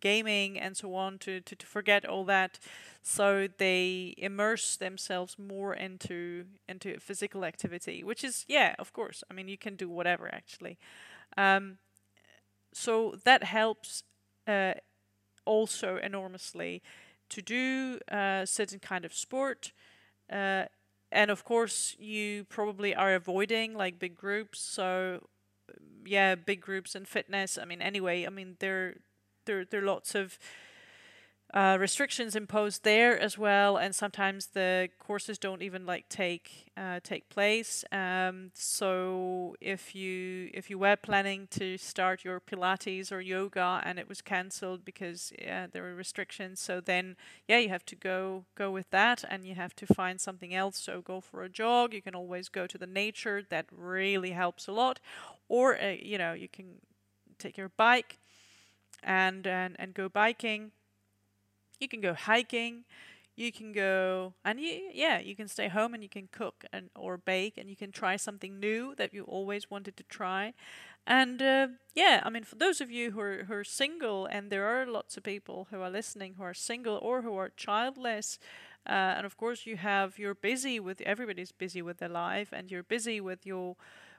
gaming 0.00 0.58
and 0.58 0.76
so 0.76 0.94
on 0.94 1.18
to, 1.18 1.40
to, 1.40 1.56
to 1.56 1.66
forget 1.66 2.04
all 2.04 2.24
that. 2.24 2.58
So 3.02 3.48
they 3.58 4.14
immerse 4.18 4.76
themselves 4.76 5.36
more 5.38 5.74
into 5.74 6.46
into 6.68 6.98
physical 6.98 7.44
activity 7.44 8.02
which 8.02 8.24
is 8.24 8.44
yeah 8.48 8.74
of 8.78 8.92
course 8.92 9.22
i 9.30 9.34
mean 9.34 9.48
you 9.48 9.58
can 9.58 9.76
do 9.76 9.88
whatever 9.88 10.32
actually. 10.32 10.78
Um, 11.36 11.78
so 12.72 13.14
that 13.24 13.44
helps 13.44 14.02
uh, 14.46 14.74
also 15.44 15.96
enormously 15.96 16.82
to 17.28 17.42
do 17.42 18.00
a 18.10 18.16
uh, 18.16 18.46
certain 18.46 18.78
kind 18.78 19.04
of 19.04 19.14
sport 19.14 19.72
uh, 20.32 20.64
and 21.12 21.30
of 21.30 21.44
course 21.44 21.96
you 21.98 22.44
probably 22.44 22.94
are 22.94 23.14
avoiding 23.14 23.74
like 23.74 23.98
big 23.98 24.16
groups. 24.16 24.60
So 24.60 25.20
yeah 26.04 26.34
big 26.34 26.60
groups 26.60 26.94
and 26.94 27.06
fitness 27.06 27.58
i 27.60 27.64
mean 27.64 27.82
anyway 27.82 28.26
i 28.26 28.30
mean 28.30 28.56
there 28.60 28.96
there 29.46 29.64
there 29.64 29.82
are 29.82 29.86
lots 29.86 30.14
of 30.14 30.38
uh, 31.54 31.76
restrictions 31.80 32.34
imposed 32.34 32.82
there 32.82 33.18
as 33.18 33.38
well, 33.38 33.76
and 33.76 33.94
sometimes 33.94 34.48
the 34.48 34.88
courses 34.98 35.38
don't 35.38 35.62
even 35.62 35.86
like 35.86 36.08
take 36.08 36.70
uh, 36.76 36.98
take 37.02 37.28
place. 37.28 37.84
Um, 37.92 38.50
so 38.52 39.54
if 39.60 39.94
you 39.94 40.50
if 40.52 40.68
you 40.68 40.78
were 40.78 40.96
planning 40.96 41.46
to 41.52 41.78
start 41.78 42.24
your 42.24 42.40
Pilates 42.40 43.12
or 43.12 43.20
yoga 43.20 43.80
and 43.84 43.98
it 43.98 44.08
was 44.08 44.20
cancelled 44.20 44.84
because 44.84 45.32
yeah, 45.40 45.66
there 45.70 45.84
were 45.84 45.94
restrictions, 45.94 46.60
so 46.60 46.80
then 46.80 47.16
yeah 47.48 47.58
you 47.58 47.68
have 47.68 47.86
to 47.86 47.94
go 47.96 48.44
go 48.56 48.70
with 48.70 48.90
that, 48.90 49.24
and 49.30 49.44
you 49.44 49.54
have 49.54 49.74
to 49.76 49.86
find 49.86 50.20
something 50.20 50.52
else. 50.52 50.76
So 50.76 51.00
go 51.00 51.20
for 51.20 51.42
a 51.44 51.48
jog. 51.48 51.94
You 51.94 52.02
can 52.02 52.16
always 52.16 52.48
go 52.48 52.66
to 52.66 52.76
the 52.76 52.88
nature. 52.88 53.40
That 53.48 53.66
really 53.70 54.32
helps 54.32 54.66
a 54.66 54.72
lot. 54.72 54.98
Or 55.48 55.80
uh, 55.80 55.94
you 56.02 56.18
know 56.18 56.32
you 56.32 56.48
can 56.48 56.80
take 57.38 57.56
your 57.56 57.70
bike 57.76 58.18
and 59.06 59.46
and, 59.46 59.76
and 59.78 59.94
go 59.94 60.10
biking. 60.10 60.72
You 61.80 61.88
can 61.88 62.00
go 62.00 62.14
hiking. 62.14 62.84
You 63.36 63.52
can 63.52 63.72
go 63.72 64.32
and 64.46 64.58
you, 64.58 64.90
yeah 64.94 65.18
you 65.18 65.36
can 65.36 65.46
stay 65.46 65.68
home 65.68 65.92
and 65.92 66.02
you 66.02 66.08
can 66.08 66.28
cook 66.32 66.64
and 66.72 66.88
or 66.96 67.18
bake 67.18 67.58
and 67.58 67.68
you 67.68 67.76
can 67.76 67.92
try 67.92 68.16
something 68.16 68.58
new 68.58 68.94
that 68.96 69.12
you 69.12 69.24
always 69.24 69.70
wanted 69.70 69.96
to 69.98 70.04
try. 70.04 70.54
And 71.06 71.42
uh, 71.42 71.68
yeah 71.94 72.22
i 72.24 72.30
mean 72.30 72.44
for 72.44 72.56
those 72.56 72.80
of 72.82 72.90
you 72.92 73.12
who 73.12 73.20
are, 73.20 73.44
who 73.46 73.54
are 73.54 73.64
single 73.64 74.26
and 74.26 74.50
there 74.52 74.66
are 74.66 74.86
lots 74.86 75.16
of 75.16 75.24
people 75.24 75.68
who 75.70 75.80
are 75.80 75.90
listening 75.90 76.34
who 76.36 76.44
are 76.44 76.54
single 76.54 76.98
or 77.02 77.22
who 77.22 77.36
are 77.36 77.50
childless 77.56 78.38
uh, 78.88 79.14
and 79.16 79.26
of 79.26 79.36
course 79.38 79.66
you 79.66 79.78
have 79.78 80.18
you're 80.18 80.34
busy 80.34 80.80
with 80.80 81.00
everybody's 81.02 81.52
busy 81.52 81.82
with 81.82 81.98
their 81.98 82.10
life 82.10 82.50
and 82.52 82.70
you're 82.70 82.84
busy 82.84 83.20
with 83.20 83.46
your 83.46 83.76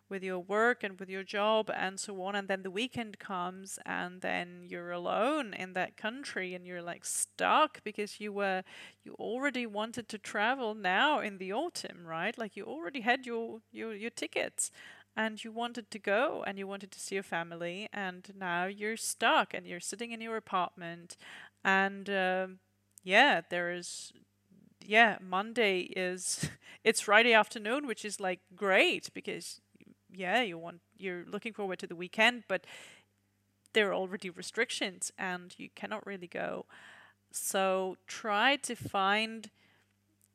with 0.10 0.24
your 0.24 0.40
work 0.40 0.84
and 0.84 1.00
with 1.00 1.10
your 1.10 1.24
job 1.24 1.70
and 1.76 2.00
so 2.00 2.22
on 2.22 2.36
and 2.36 2.48
then 2.48 2.64
the 2.64 2.72
weekend 2.72 3.20
comes 3.20 3.80
and 3.86 4.22
then 4.22 4.62
you're 4.64 4.92
alone 4.92 5.54
in 5.54 5.74
that 5.74 5.98
country 5.98 6.54
and 6.54 6.66
you're 6.66 6.82
like 6.82 7.06
stuck 7.06 7.84
because 7.84 8.20
you 8.20 8.32
were 8.32 8.64
you 9.04 9.14
already 9.20 9.66
wanted 9.66 10.08
to 10.10 10.18
travel 10.18 10.74
now 10.74 11.20
in 11.20 11.38
the 11.38 11.52
autumn 11.54 12.06
right? 12.06 12.38
Like 12.38 12.56
you 12.56 12.64
already 12.64 13.02
had 13.02 13.26
your 13.26 13.60
your, 13.72 13.94
your 13.94 14.12
tickets 14.12 14.72
and 15.16 15.44
you 15.44 15.52
wanted 15.52 15.90
to 15.92 16.00
go 16.00 16.44
and 16.46 16.58
you 16.60 16.68
wanted 16.68 16.92
to 16.92 17.00
see 17.00 17.16
your 17.16 17.24
family 17.24 17.90
and 17.92 18.32
now 18.38 18.66
you're 18.66 18.98
stuck 18.98 19.54
and 19.54 19.66
you're 19.66 19.80
sitting 19.80 20.12
in 20.12 20.22
your 20.22 20.38
apartment 20.38 21.18
and 21.64 22.10
uh, 22.10 22.48
yeah 23.04 23.42
there 23.50 23.72
is 23.72 24.12
yeah 24.86 25.18
monday 25.22 25.80
is 25.96 26.50
it's 26.84 27.02
friday 27.02 27.34
afternoon 27.34 27.88
which 27.88 28.06
is 28.06 28.20
like 28.20 28.40
great 28.56 29.10
because 29.14 29.60
yeah, 30.18 30.42
you 30.42 30.58
want 30.58 30.82
you're 30.98 31.26
looking 31.26 31.54
forward 31.54 31.80
to 31.80 31.88
the 31.88 31.96
weekend, 31.96 32.44
but 32.48 32.66
there 33.74 33.90
are 33.90 33.94
already 33.94 34.30
restrictions 34.30 35.12
and 35.18 35.54
you 35.58 35.70
cannot 35.76 36.06
really 36.06 36.28
go. 36.28 36.66
So 37.32 37.98
try 38.08 38.56
to 38.58 38.76
find 38.76 39.50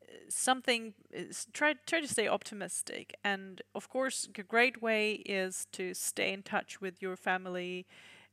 uh, 0.01 0.13
something 0.29 0.93
try 1.51 1.75
try 1.85 1.99
to 1.99 2.07
stay 2.07 2.27
optimistic 2.27 3.15
and 3.23 3.61
of 3.75 3.89
course 3.89 4.29
a 4.37 4.43
great 4.43 4.81
way 4.81 5.13
is 5.25 5.67
to 5.73 5.93
stay 5.93 6.31
in 6.31 6.43
touch 6.43 6.79
with 6.79 7.01
your 7.01 7.17
family 7.17 7.85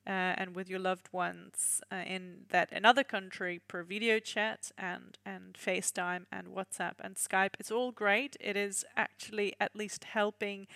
uh, 0.07 0.35
and 0.37 0.57
with 0.57 0.69
your 0.69 0.79
loved 0.79 1.09
ones 1.13 1.83
uh, 1.93 1.97
in 2.07 2.47
that 2.49 2.71
another 2.73 3.05
country 3.05 3.61
per 3.69 3.83
video 3.83 4.19
chat 4.19 4.73
and 4.79 5.19
and 5.27 5.55
FaceTime 5.55 6.25
and 6.33 6.49
WhatsApp 6.49 6.95
and 7.01 7.17
Skype. 7.17 7.55
It's 7.59 7.71
all 7.71 7.93
great. 7.93 8.37
It 8.41 8.57
is 8.57 8.85
actually 8.97 9.55
at 9.61 9.77
least 9.77 10.05
helping 10.05 10.67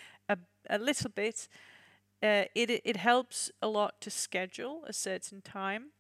a, 0.69 0.79
little 0.79 1.11
bit. 1.11 1.49
Uh, 2.23 2.45
it 2.55 2.71
it 2.71 2.97
helps 2.97 3.51
a 3.61 3.69
lot 3.69 4.01
to 4.01 4.11
schedule 4.11 4.85
a 4.87 4.93
certain 4.93 5.43
time 5.43 5.91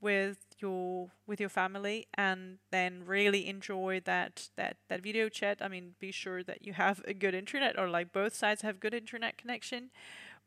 with 0.00 0.38
your 0.58 1.10
with 1.26 1.40
your 1.40 1.48
family 1.48 2.06
and 2.14 2.58
then 2.70 3.02
really 3.06 3.48
enjoy 3.48 4.00
that 4.04 4.50
that 4.56 4.76
that 4.88 5.00
video 5.02 5.30
chat 5.30 5.58
i 5.62 5.68
mean 5.68 5.94
be 5.98 6.12
sure 6.12 6.42
that 6.42 6.66
you 6.66 6.74
have 6.74 7.00
a 7.06 7.14
good 7.14 7.34
internet 7.34 7.78
or 7.78 7.88
like 7.88 8.12
both 8.12 8.34
sides 8.34 8.60
have 8.60 8.78
good 8.78 8.92
internet 8.92 9.38
connection 9.38 9.90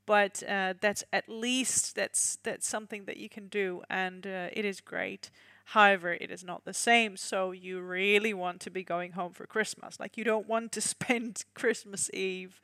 but 0.08 0.42
uh, 0.48 0.74
that's 0.80 1.04
at 1.14 1.30
least 1.30 1.94
that's 1.94 2.40
that's 2.42 2.66
something 2.66 3.06
that 3.06 3.18
you 3.18 3.30
can 3.30 3.50
do, 3.50 3.84
and 3.90 4.26
uh, 4.26 4.48
it 4.54 4.66
is 4.66 4.80
great. 4.80 5.30
However, 5.66 6.14
it 6.14 6.32
is 6.32 6.46
not 6.46 6.64
the 6.64 6.74
same. 6.74 7.18
So 7.18 7.52
you 7.52 7.82
really 7.82 8.34
want 8.34 8.62
to 8.62 8.70
be 8.72 8.84
going 8.84 9.12
home 9.12 9.34
for 9.34 9.46
Christmas. 9.46 10.00
Like 10.00 10.16
you 10.18 10.24
don't 10.24 10.48
want 10.48 10.72
to 10.72 10.82
spend 10.96 11.44
Christmas 11.54 12.10
Eve 12.14 12.62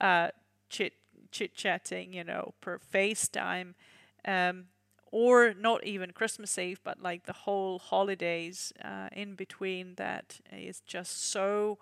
uh, 0.00 0.28
chit 0.68 0.94
chit 1.30 1.54
chatting, 1.54 2.12
you 2.12 2.24
know, 2.24 2.54
per 2.60 2.78
FaceTime. 2.78 3.74
Um, 4.26 4.66
or 5.10 5.54
not 5.54 5.84
even 5.84 6.10
Christmas 6.10 6.58
Eve, 6.58 6.80
but 6.82 7.00
like 7.00 7.24
the 7.24 7.32
whole 7.32 7.78
holidays 7.78 8.72
uh, 8.84 9.08
in 9.12 9.36
between 9.36 9.94
that 9.94 10.40
is 10.52 10.80
just 10.80 11.30
so 11.30 11.78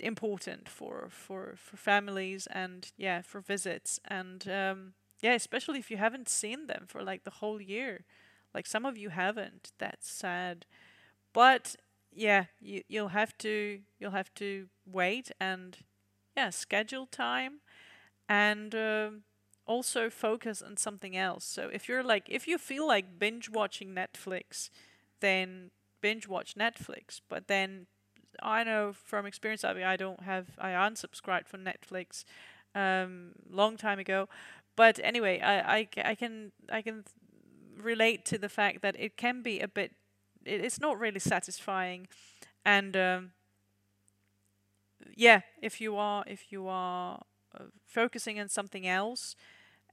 important 0.00 0.68
for 0.68 1.08
for 1.10 1.54
for 1.56 1.76
families 1.76 2.46
and 2.50 2.92
yeah 2.96 3.22
for 3.22 3.40
visits. 3.40 4.00
And 4.06 4.48
um, 4.48 4.92
yeah 5.20 5.34
especially 5.34 5.78
if 5.78 5.90
you 5.90 5.96
haven't 5.96 6.28
seen 6.28 6.66
them 6.66 6.84
for 6.86 7.02
like 7.02 7.24
the 7.24 7.30
whole 7.40 7.60
year. 7.60 8.04
Like 8.54 8.66
some 8.66 8.84
of 8.86 8.96
you 8.96 9.10
haven't. 9.10 9.72
That's 9.78 10.10
sad. 10.10 10.66
But 11.32 11.76
yeah 12.12 12.46
you, 12.60 12.82
you'll 12.88 13.08
have 13.08 13.36
to 13.38 13.80
you'll 13.98 14.12
have 14.12 14.34
to 14.34 14.68
wait 14.86 15.30
and 15.40 15.78
yeah 16.38 16.50
schedule 16.50 17.06
time 17.06 17.54
and 18.28 18.74
um, 18.74 19.22
also 19.66 20.08
focus 20.08 20.62
on 20.62 20.76
something 20.76 21.16
else 21.16 21.44
so 21.44 21.68
if 21.72 21.88
you're 21.88 22.02
like 22.02 22.26
if 22.28 22.46
you 22.46 22.58
feel 22.58 22.86
like 22.86 23.18
binge 23.18 23.50
watching 23.50 23.94
netflix 23.94 24.70
then 25.20 25.70
binge 26.00 26.28
watch 26.28 26.54
netflix 26.54 27.20
but 27.28 27.48
then 27.48 27.86
I 28.42 28.64
know 28.64 28.92
from 28.92 29.26
experience. 29.26 29.64
I 29.64 29.72
mean, 29.72 29.84
I 29.84 29.96
don't 29.96 30.22
have. 30.22 30.46
I 30.58 30.70
unsubscribed 30.70 31.48
from 31.48 31.64
Netflix, 31.64 32.24
um, 32.74 33.32
long 33.50 33.76
time 33.76 33.98
ago. 33.98 34.28
But 34.76 35.00
anyway, 35.02 35.40
I, 35.40 35.78
I, 35.78 35.88
I 36.04 36.14
can 36.14 36.52
I 36.70 36.82
can 36.82 37.04
relate 37.76 38.24
to 38.26 38.38
the 38.38 38.48
fact 38.48 38.82
that 38.82 38.94
it 38.98 39.16
can 39.16 39.42
be 39.42 39.60
a 39.60 39.68
bit. 39.68 39.92
It, 40.44 40.64
it's 40.64 40.80
not 40.80 40.98
really 40.98 41.20
satisfying, 41.20 42.06
and 42.64 42.96
um, 42.96 43.30
yeah, 45.16 45.40
if 45.62 45.80
you 45.80 45.96
are 45.96 46.24
if 46.26 46.52
you 46.52 46.66
are 46.68 47.22
uh, 47.58 47.64
focusing 47.86 48.38
on 48.40 48.48
something 48.48 48.86
else, 48.86 49.36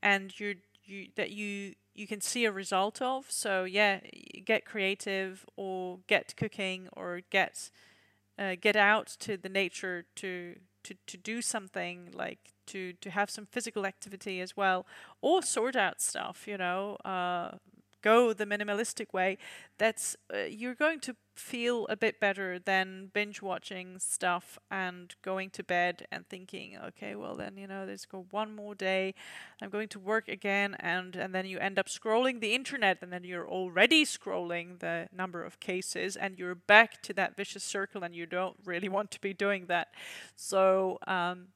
and 0.01 0.39
you 0.39 0.55
you 0.85 1.07
that 1.15 1.31
you 1.31 1.75
you 1.93 2.07
can 2.07 2.21
see 2.21 2.45
a 2.45 2.51
result 2.51 3.01
of. 3.01 3.25
So 3.29 3.63
yeah, 3.65 3.99
get 4.45 4.65
creative 4.65 5.45
or 5.57 5.99
get 6.07 6.35
cooking 6.37 6.89
or 6.93 7.21
get 7.29 7.71
uh, 8.37 8.55
get 8.59 8.75
out 8.75 9.07
to 9.19 9.37
the 9.37 9.49
nature 9.49 10.05
to 10.15 10.55
to 10.83 10.95
to 11.07 11.17
do 11.17 11.41
something 11.41 12.09
like 12.13 12.39
to 12.67 12.93
to 13.01 13.09
have 13.11 13.29
some 13.29 13.45
physical 13.45 13.85
activity 13.85 14.41
as 14.41 14.57
well 14.57 14.85
or 15.21 15.41
sort 15.41 15.75
out 15.75 16.01
stuff 16.01 16.47
you 16.47 16.57
know 16.57 16.95
uh, 17.05 17.51
go 18.05 18.33
the 18.33 18.45
minimalistic 18.45 19.11
way, 19.13 19.37
that's 19.79 20.15
uh, 20.33 20.43
you're 20.43 20.75
going 20.75 20.99
to 21.01 21.15
feel 21.35 21.85
a 21.87 21.97
bit 21.97 22.19
better 22.19 22.59
than 22.59 23.09
binge 23.13 23.41
watching 23.41 23.99
stuff 23.99 24.57
and 24.71 25.15
going 25.21 25.49
to 25.49 25.63
bed 25.63 26.05
and 26.11 26.25
thinking, 26.29 26.77
okay, 26.87 27.15
well 27.15 27.35
then 27.35 27.57
you 27.57 27.67
know, 27.67 27.83
let's 27.87 28.05
go 28.05 28.25
one 28.29 28.55
more 28.55 28.75
day. 28.75 29.13
I'm 29.61 29.71
going 29.71 29.89
to 29.89 29.99
work 29.99 30.27
again, 30.27 30.75
and 30.79 31.15
and 31.15 31.33
then 31.33 31.45
you 31.45 31.57
end 31.57 31.79
up 31.79 31.87
scrolling 31.87 32.39
the 32.39 32.53
internet, 32.53 32.99
and 33.01 33.11
then 33.11 33.23
you're 33.23 33.49
already 33.49 34.05
scrolling 34.05 34.79
the 34.79 35.09
number 35.11 35.43
of 35.43 35.59
cases, 35.59 36.15
and 36.15 36.37
you're 36.37 36.55
back 36.55 37.01
to 37.03 37.13
that 37.13 37.35
vicious 37.35 37.63
circle, 37.63 38.03
and 38.03 38.15
you 38.15 38.25
don't 38.27 38.57
really 38.63 38.89
want 38.89 39.09
to 39.11 39.19
be 39.19 39.33
doing 39.33 39.65
that. 39.65 39.87
So. 40.35 40.99
Um, 41.07 41.47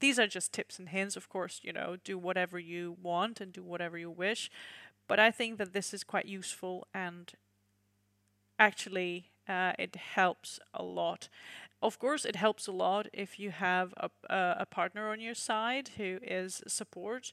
these 0.00 0.18
are 0.18 0.26
just 0.26 0.52
tips 0.52 0.78
and 0.78 0.90
hints, 0.90 1.16
of 1.16 1.28
course, 1.28 1.60
you 1.62 1.72
know, 1.72 1.96
do 2.04 2.18
whatever 2.18 2.58
you 2.58 2.96
want 3.02 3.40
and 3.40 3.52
do 3.52 3.62
whatever 3.62 3.96
you 3.96 4.10
wish. 4.10 4.50
But 5.08 5.18
I 5.18 5.30
think 5.30 5.58
that 5.58 5.72
this 5.72 5.94
is 5.94 6.04
quite 6.04 6.26
useful 6.26 6.86
and 6.92 7.32
actually 8.58 9.30
uh, 9.48 9.72
it 9.78 9.96
helps 9.96 10.58
a 10.74 10.82
lot. 10.82 11.28
Of 11.82 11.98
course, 11.98 12.24
it 12.24 12.36
helps 12.36 12.66
a 12.66 12.72
lot 12.72 13.06
if 13.12 13.38
you 13.38 13.50
have 13.50 13.94
a, 13.96 14.10
a 14.30 14.66
partner 14.66 15.10
on 15.10 15.20
your 15.20 15.34
side 15.34 15.90
who 15.96 16.18
is 16.22 16.62
support. 16.66 17.32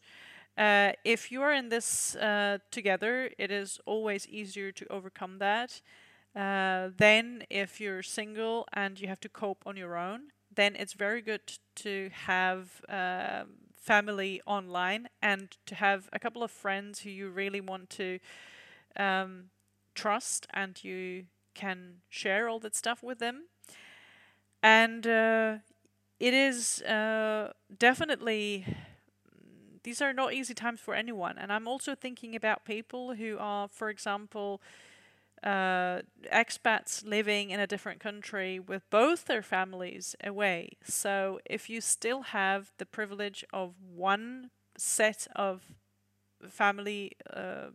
Uh, 0.58 0.92
if 1.04 1.32
you 1.32 1.42
are 1.42 1.54
in 1.54 1.70
this 1.70 2.16
uh, 2.16 2.60
together, 2.70 3.32
it 3.38 3.52
is 3.52 3.80
always 3.86 4.28
easier 4.28 4.72
to 4.72 4.86
overcome 4.92 5.40
that. 5.40 5.82
Uh, 6.36 6.90
then, 6.98 7.44
if 7.50 7.80
you're 7.80 8.04
single 8.04 8.68
and 8.74 9.00
you 9.00 9.08
have 9.08 9.20
to 9.22 9.30
cope 9.30 9.64
on 9.66 9.78
your 9.78 9.96
own, 9.96 10.32
then 10.54 10.76
it's 10.76 10.94
very 10.94 11.22
good 11.22 11.42
to 11.76 12.10
have 12.14 12.82
um, 12.90 13.48
family 13.84 14.42
online 14.46 15.10
and 15.22 15.58
to 15.66 15.76
have 15.76 16.10
a 16.14 16.20
couple 16.20 16.42
of 16.42 16.50
friends 16.50 17.02
who 17.02 17.10
you 17.10 17.30
really 17.30 17.60
want 17.60 17.90
to 17.90 18.20
um, 18.96 19.50
trust 19.94 20.48
and 20.54 20.84
you 20.84 21.26
can 21.54 22.02
share 22.10 22.48
all 22.48 22.60
that 22.60 22.76
stuff 22.76 23.04
with 23.04 23.20
them. 23.20 23.44
And 24.64 25.06
uh, 25.06 25.58
it 26.20 26.34
is 26.34 26.82
uh, 26.84 27.52
definitely, 27.78 28.66
these 29.84 30.02
are 30.02 30.14
not 30.14 30.34
easy 30.34 30.54
times 30.54 30.80
for 30.80 30.96
anyone. 30.96 31.38
And 31.38 31.52
I'm 31.52 31.68
also 31.68 31.94
thinking 31.94 32.36
about 32.36 32.64
people 32.64 33.16
who 33.16 33.38
are, 33.38 33.68
for 33.68 33.90
example, 33.90 34.62
uh, 35.44 36.02
expats 36.34 37.06
living 37.06 37.50
in 37.50 37.60
a 37.60 37.68
different 37.68 38.00
country 38.00 38.60
with 38.60 38.90
both 38.90 39.26
their 39.26 39.42
families 39.42 40.16
away. 40.24 40.78
So 40.84 41.40
if 41.46 41.70
you 41.70 41.82
still 41.82 42.22
have 42.22 42.72
the 42.78 42.86
privilege 42.86 43.44
of 43.54 43.74
one 43.96 44.52
set 44.78 45.28
of 45.36 45.64
family 46.50 47.14
uh, 47.34 47.68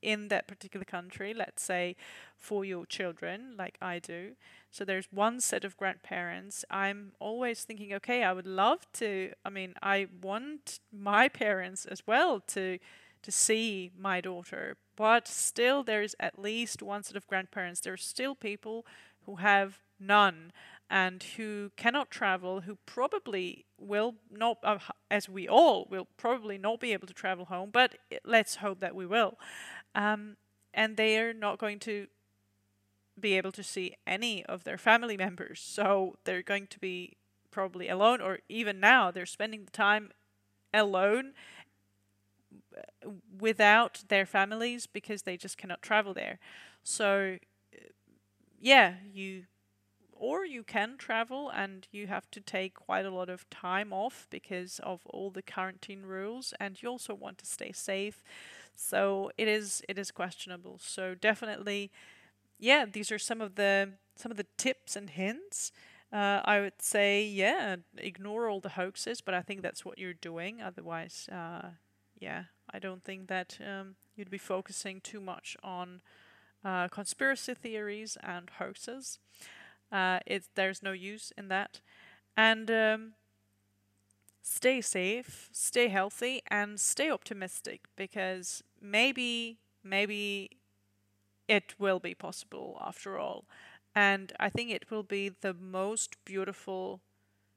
in 0.00 0.28
that 0.28 0.48
particular 0.48 0.84
country, 0.84 1.32
let's 1.32 1.62
say 1.62 1.96
for 2.36 2.64
your 2.64 2.86
children, 2.86 3.54
like 3.56 3.78
I 3.80 3.98
do. 4.00 4.32
So 4.70 4.84
there's 4.84 5.06
one 5.12 5.40
set 5.40 5.64
of 5.64 5.76
grandparents. 5.76 6.64
I'm 6.70 7.12
always 7.20 7.62
thinking, 7.64 7.92
okay, 7.94 8.24
I 8.24 8.32
would 8.32 8.46
love 8.46 8.86
to. 8.94 9.32
I 9.44 9.50
mean, 9.50 9.74
I 9.82 10.08
want 10.20 10.80
my 10.92 11.28
parents 11.28 11.86
as 11.86 12.02
well 12.06 12.40
to 12.48 12.78
to 13.22 13.30
see 13.30 13.92
my 13.96 14.20
daughter, 14.20 14.76
but 14.96 15.26
still 15.26 15.82
there's 15.82 16.14
at 16.20 16.38
least 16.38 16.82
one 16.82 17.02
set 17.02 17.16
of 17.16 17.26
grandparents. 17.26 17.80
There 17.80 17.94
are 17.94 17.98
still 17.98 18.34
people 18.34 18.86
who 19.26 19.36
have 19.36 19.80
none 19.98 20.52
and 20.90 21.22
who 21.36 21.70
cannot 21.76 22.10
travel, 22.10 22.62
who 22.62 22.76
probably 22.84 23.64
will 23.78 24.16
not, 24.30 24.58
uh, 24.62 24.78
as 25.10 25.28
we 25.28 25.48
all 25.48 25.86
will 25.90 26.06
probably 26.18 26.58
not 26.58 26.80
be 26.80 26.92
able 26.92 27.06
to 27.06 27.14
travel 27.14 27.46
home, 27.46 27.70
but 27.72 27.96
let's 28.24 28.56
hope 28.56 28.80
that 28.80 28.94
we 28.94 29.06
will. 29.06 29.38
Um, 29.94 30.36
and 30.74 30.96
they 30.96 31.18
are 31.18 31.32
not 31.32 31.58
going 31.58 31.78
to 31.80 32.08
be 33.18 33.36
able 33.36 33.52
to 33.52 33.62
see 33.62 33.94
any 34.06 34.44
of 34.44 34.64
their 34.64 34.78
family 34.78 35.16
members. 35.26 35.60
So 35.60 36.16
they're 36.24 36.42
going 36.42 36.66
to 36.68 36.78
be 36.78 37.16
probably 37.50 37.88
alone, 37.88 38.20
or 38.20 38.40
even 38.48 38.78
now, 38.80 39.10
they're 39.10 39.26
spending 39.26 39.64
the 39.64 39.70
time 39.70 40.10
alone 40.74 41.32
without 43.38 44.04
their 44.08 44.26
families 44.26 44.86
because 44.86 45.22
they 45.22 45.36
just 45.36 45.58
cannot 45.58 45.82
travel 45.82 46.14
there. 46.14 46.38
So, 46.82 47.38
yeah, 48.60 48.94
you 49.12 49.44
or 50.14 50.46
you 50.46 50.62
can 50.62 50.96
travel 50.98 51.50
and 51.50 51.88
you 51.92 52.06
have 52.06 52.30
to 52.30 52.40
take 52.40 52.74
quite 52.74 53.04
a 53.04 53.10
lot 53.10 53.28
of 53.28 53.48
time 53.50 53.92
off 53.92 54.28
because 54.30 54.80
of 54.84 55.00
all 55.06 55.30
the 55.30 55.42
quarantine 55.42 56.02
rules 56.02 56.54
and 56.60 56.80
you 56.82 56.88
also 56.88 57.14
want 57.14 57.38
to 57.38 57.46
stay 57.46 57.72
safe. 57.72 58.22
So 58.74 59.30
it 59.38 59.48
is 59.48 59.82
it 59.88 59.98
is 59.98 60.10
questionable. 60.12 60.78
So 60.82 61.14
definitely 61.14 61.90
yeah, 62.58 62.86
these 62.90 63.12
are 63.12 63.18
some 63.18 63.40
of 63.40 63.56
the 63.56 63.90
some 64.16 64.30
of 64.32 64.38
the 64.38 64.46
tips 64.58 64.96
and 64.96 65.10
hints. 65.10 65.72
Uh, 66.12 66.42
I 66.44 66.60
would 66.60 66.82
say, 66.82 67.24
yeah, 67.24 67.76
ignore 67.98 68.48
all 68.48 68.60
the 68.60 68.70
hoaxes, 68.70 69.20
but 69.20 69.34
I 69.34 69.42
think 69.42 69.62
that's 69.62 69.84
what 69.84 69.98
you're 69.98 70.14
doing. 70.14 70.62
Otherwise, 70.62 71.28
uh, 71.32 71.70
yeah, 72.22 72.44
I 72.72 72.78
don't 72.78 73.04
think 73.04 73.28
that 73.28 73.58
um, 73.60 73.96
you'd 74.16 74.30
be 74.30 74.38
focusing 74.38 75.00
too 75.00 75.20
much 75.20 75.56
on 75.62 76.00
uh, 76.64 76.88
conspiracy 76.88 77.54
theories 77.54 78.16
and 78.22 78.50
hoaxes. 78.58 79.18
Uh, 79.92 80.20
it's 80.26 80.48
there's 80.54 80.82
no 80.82 80.92
use 80.92 81.32
in 81.38 81.48
that, 81.48 81.80
and 82.36 82.70
um, 82.70 83.12
stay 84.42 84.80
safe, 84.80 85.48
stay 85.52 85.88
healthy, 85.88 86.42
and 86.48 86.80
stay 86.80 87.10
optimistic 87.10 87.82
because 87.96 88.62
maybe 88.80 89.58
maybe 89.84 90.50
it 91.48 91.74
will 91.78 92.00
be 92.00 92.14
possible 92.14 92.78
after 92.84 93.18
all, 93.18 93.46
and 93.94 94.32
I 94.40 94.48
think 94.50 94.70
it 94.70 94.90
will 94.90 95.02
be 95.02 95.30
the 95.30 95.54
most 95.54 96.16
beautiful 96.24 97.00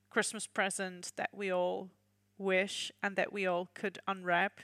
Christmas 0.10 0.48
present 0.48 1.14
that 1.18 1.32
we 1.34 1.52
all 1.52 1.90
wish 2.38 2.92
and 3.02 3.16
that 3.16 3.32
we 3.32 3.46
all 3.46 3.70
could 3.74 4.00
unwrap 4.08 4.62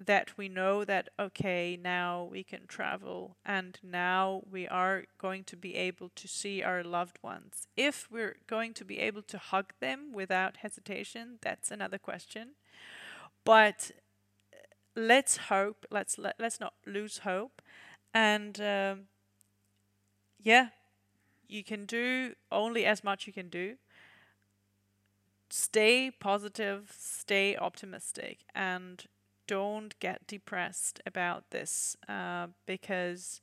that 0.00 0.38
we 0.38 0.48
know 0.48 0.82
that 0.82 1.10
okay 1.18 1.78
now 1.80 2.26
we 2.30 2.42
can 2.42 2.66
travel 2.66 3.36
and 3.44 3.78
now 3.82 4.42
we 4.50 4.66
are 4.66 5.04
going 5.18 5.44
to 5.44 5.56
be 5.56 5.76
able 5.76 6.10
to 6.14 6.26
see 6.26 6.62
our 6.62 6.82
loved 6.82 7.18
ones. 7.22 7.66
If 7.76 8.08
we're 8.10 8.36
going 8.46 8.72
to 8.74 8.84
be 8.84 8.98
able 8.98 9.22
to 9.22 9.36
hug 9.36 9.74
them 9.78 10.12
without 10.12 10.58
hesitation 10.58 11.38
that's 11.42 11.70
another 11.70 11.98
question. 11.98 12.52
But 13.44 13.90
let's 14.96 15.36
hope 15.36 15.84
let's 15.90 16.16
let, 16.18 16.36
let's 16.38 16.60
not 16.60 16.72
lose 16.86 17.18
hope. 17.18 17.60
And 18.14 18.58
um, 18.60 19.00
yeah 20.42 20.68
you 21.46 21.62
can 21.62 21.84
do 21.84 22.34
only 22.50 22.86
as 22.86 23.04
much 23.04 23.26
you 23.26 23.32
can 23.34 23.50
do 23.50 23.76
stay 25.50 26.10
positive 26.10 26.94
stay 26.96 27.56
optimistic 27.56 28.40
and 28.54 29.06
don't 29.46 29.98
get 29.98 30.26
depressed 30.28 31.00
about 31.04 31.50
this 31.50 31.96
uh, 32.08 32.46
because 32.66 33.40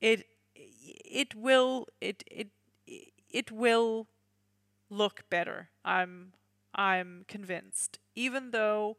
it 0.00 0.26
it 0.54 1.34
will 1.34 1.86
it 2.00 2.22
it 2.30 2.48
it 3.30 3.50
will 3.50 4.06
look 4.88 5.28
better. 5.28 5.70
I'm 5.84 6.32
I'm 6.74 7.24
convinced. 7.28 7.98
Even 8.14 8.50
though 8.50 8.96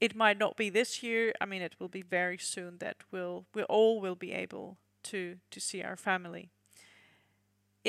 it 0.00 0.14
might 0.14 0.38
not 0.38 0.56
be 0.56 0.70
this 0.70 1.02
year, 1.02 1.32
I 1.40 1.46
mean 1.46 1.62
it 1.62 1.76
will 1.78 1.88
be 1.88 2.02
very 2.02 2.38
soon 2.38 2.78
that 2.78 2.96
we'll 3.10 3.46
we 3.54 3.62
all 3.64 4.00
will 4.00 4.16
be 4.16 4.32
able 4.32 4.78
to 5.04 5.36
to 5.50 5.60
see 5.60 5.82
our 5.82 5.96
family. 5.96 6.50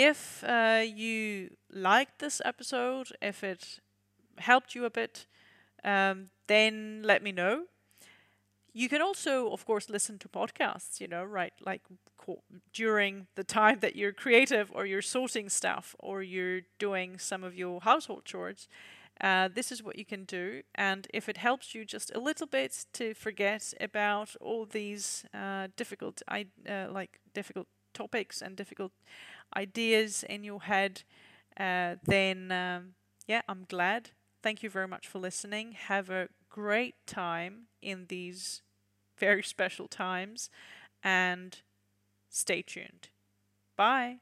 If 0.02 0.44
uh, 0.46 0.84
you 0.86 1.50
liked 1.70 2.20
this 2.20 2.42
episode, 2.46 3.08
if 3.22 3.44
it 3.44 3.82
helped 4.38 4.74
you 4.74 4.86
a 4.86 4.90
bit, 4.90 5.28
um, 5.84 6.30
then 6.48 7.02
let 7.04 7.22
me 7.22 7.32
know. 7.34 7.66
you 8.74 8.88
can 8.88 9.02
also, 9.02 9.52
of 9.52 9.66
course, 9.66 9.90
listen 9.90 10.18
to 10.20 10.30
podcasts, 10.30 11.02
you 11.02 11.08
know, 11.08 11.24
right? 11.24 11.54
Like 11.66 11.82
during 12.74 13.28
the 13.36 13.44
time 13.44 13.80
that 13.80 13.96
you're 13.96 14.14
creative 14.14 14.72
or 14.74 14.86
you're 14.86 15.02
sorting 15.02 15.50
stuff 15.50 15.96
or 16.00 16.22
you're 16.22 16.62
doing 16.78 17.18
some 17.18 17.44
of 17.44 17.56
your 17.56 17.82
household 17.82 18.26
chores. 18.26 18.68
Uh, 19.22 19.50
this 19.54 19.72
is 19.72 19.84
what 19.84 19.98
you 19.98 20.06
can 20.06 20.24
do. 20.26 20.62
And 20.76 21.08
if 21.14 21.28
it 21.28 21.38
helps 21.38 21.76
you 21.76 21.84
just 21.84 22.12
a 22.16 22.20
little 22.20 22.48
bit 22.48 22.86
to 22.94 23.14
forget 23.14 23.74
about 23.82 24.36
all 24.40 24.66
these 24.66 25.26
uh, 25.34 25.68
difficult, 25.76 26.22
uh, 26.30 26.88
like 26.90 27.20
difficult 27.34 27.68
topics 27.94 28.42
and 28.42 28.56
difficult 28.56 28.94
ideas 29.56 30.24
in 30.24 30.44
your 30.44 30.62
head, 30.62 31.04
uh, 31.60 31.96
then 32.04 32.52
um, 32.52 32.94
yeah, 33.28 33.42
I'm 33.48 33.66
glad. 33.68 34.12
Thank 34.42 34.64
you 34.64 34.70
very 34.70 34.88
much 34.88 35.08
for 35.08 35.20
listening. 35.20 35.74
Have 35.74 36.10
a 36.10 36.30
great 36.50 36.96
time 37.06 37.68
in 37.82 38.06
these 38.08 38.62
very 39.18 39.44
special 39.44 39.88
times 39.88 40.50
and 41.04 41.60
stay 42.30 42.62
tuned. 42.62 43.10
Bye. 43.78 44.20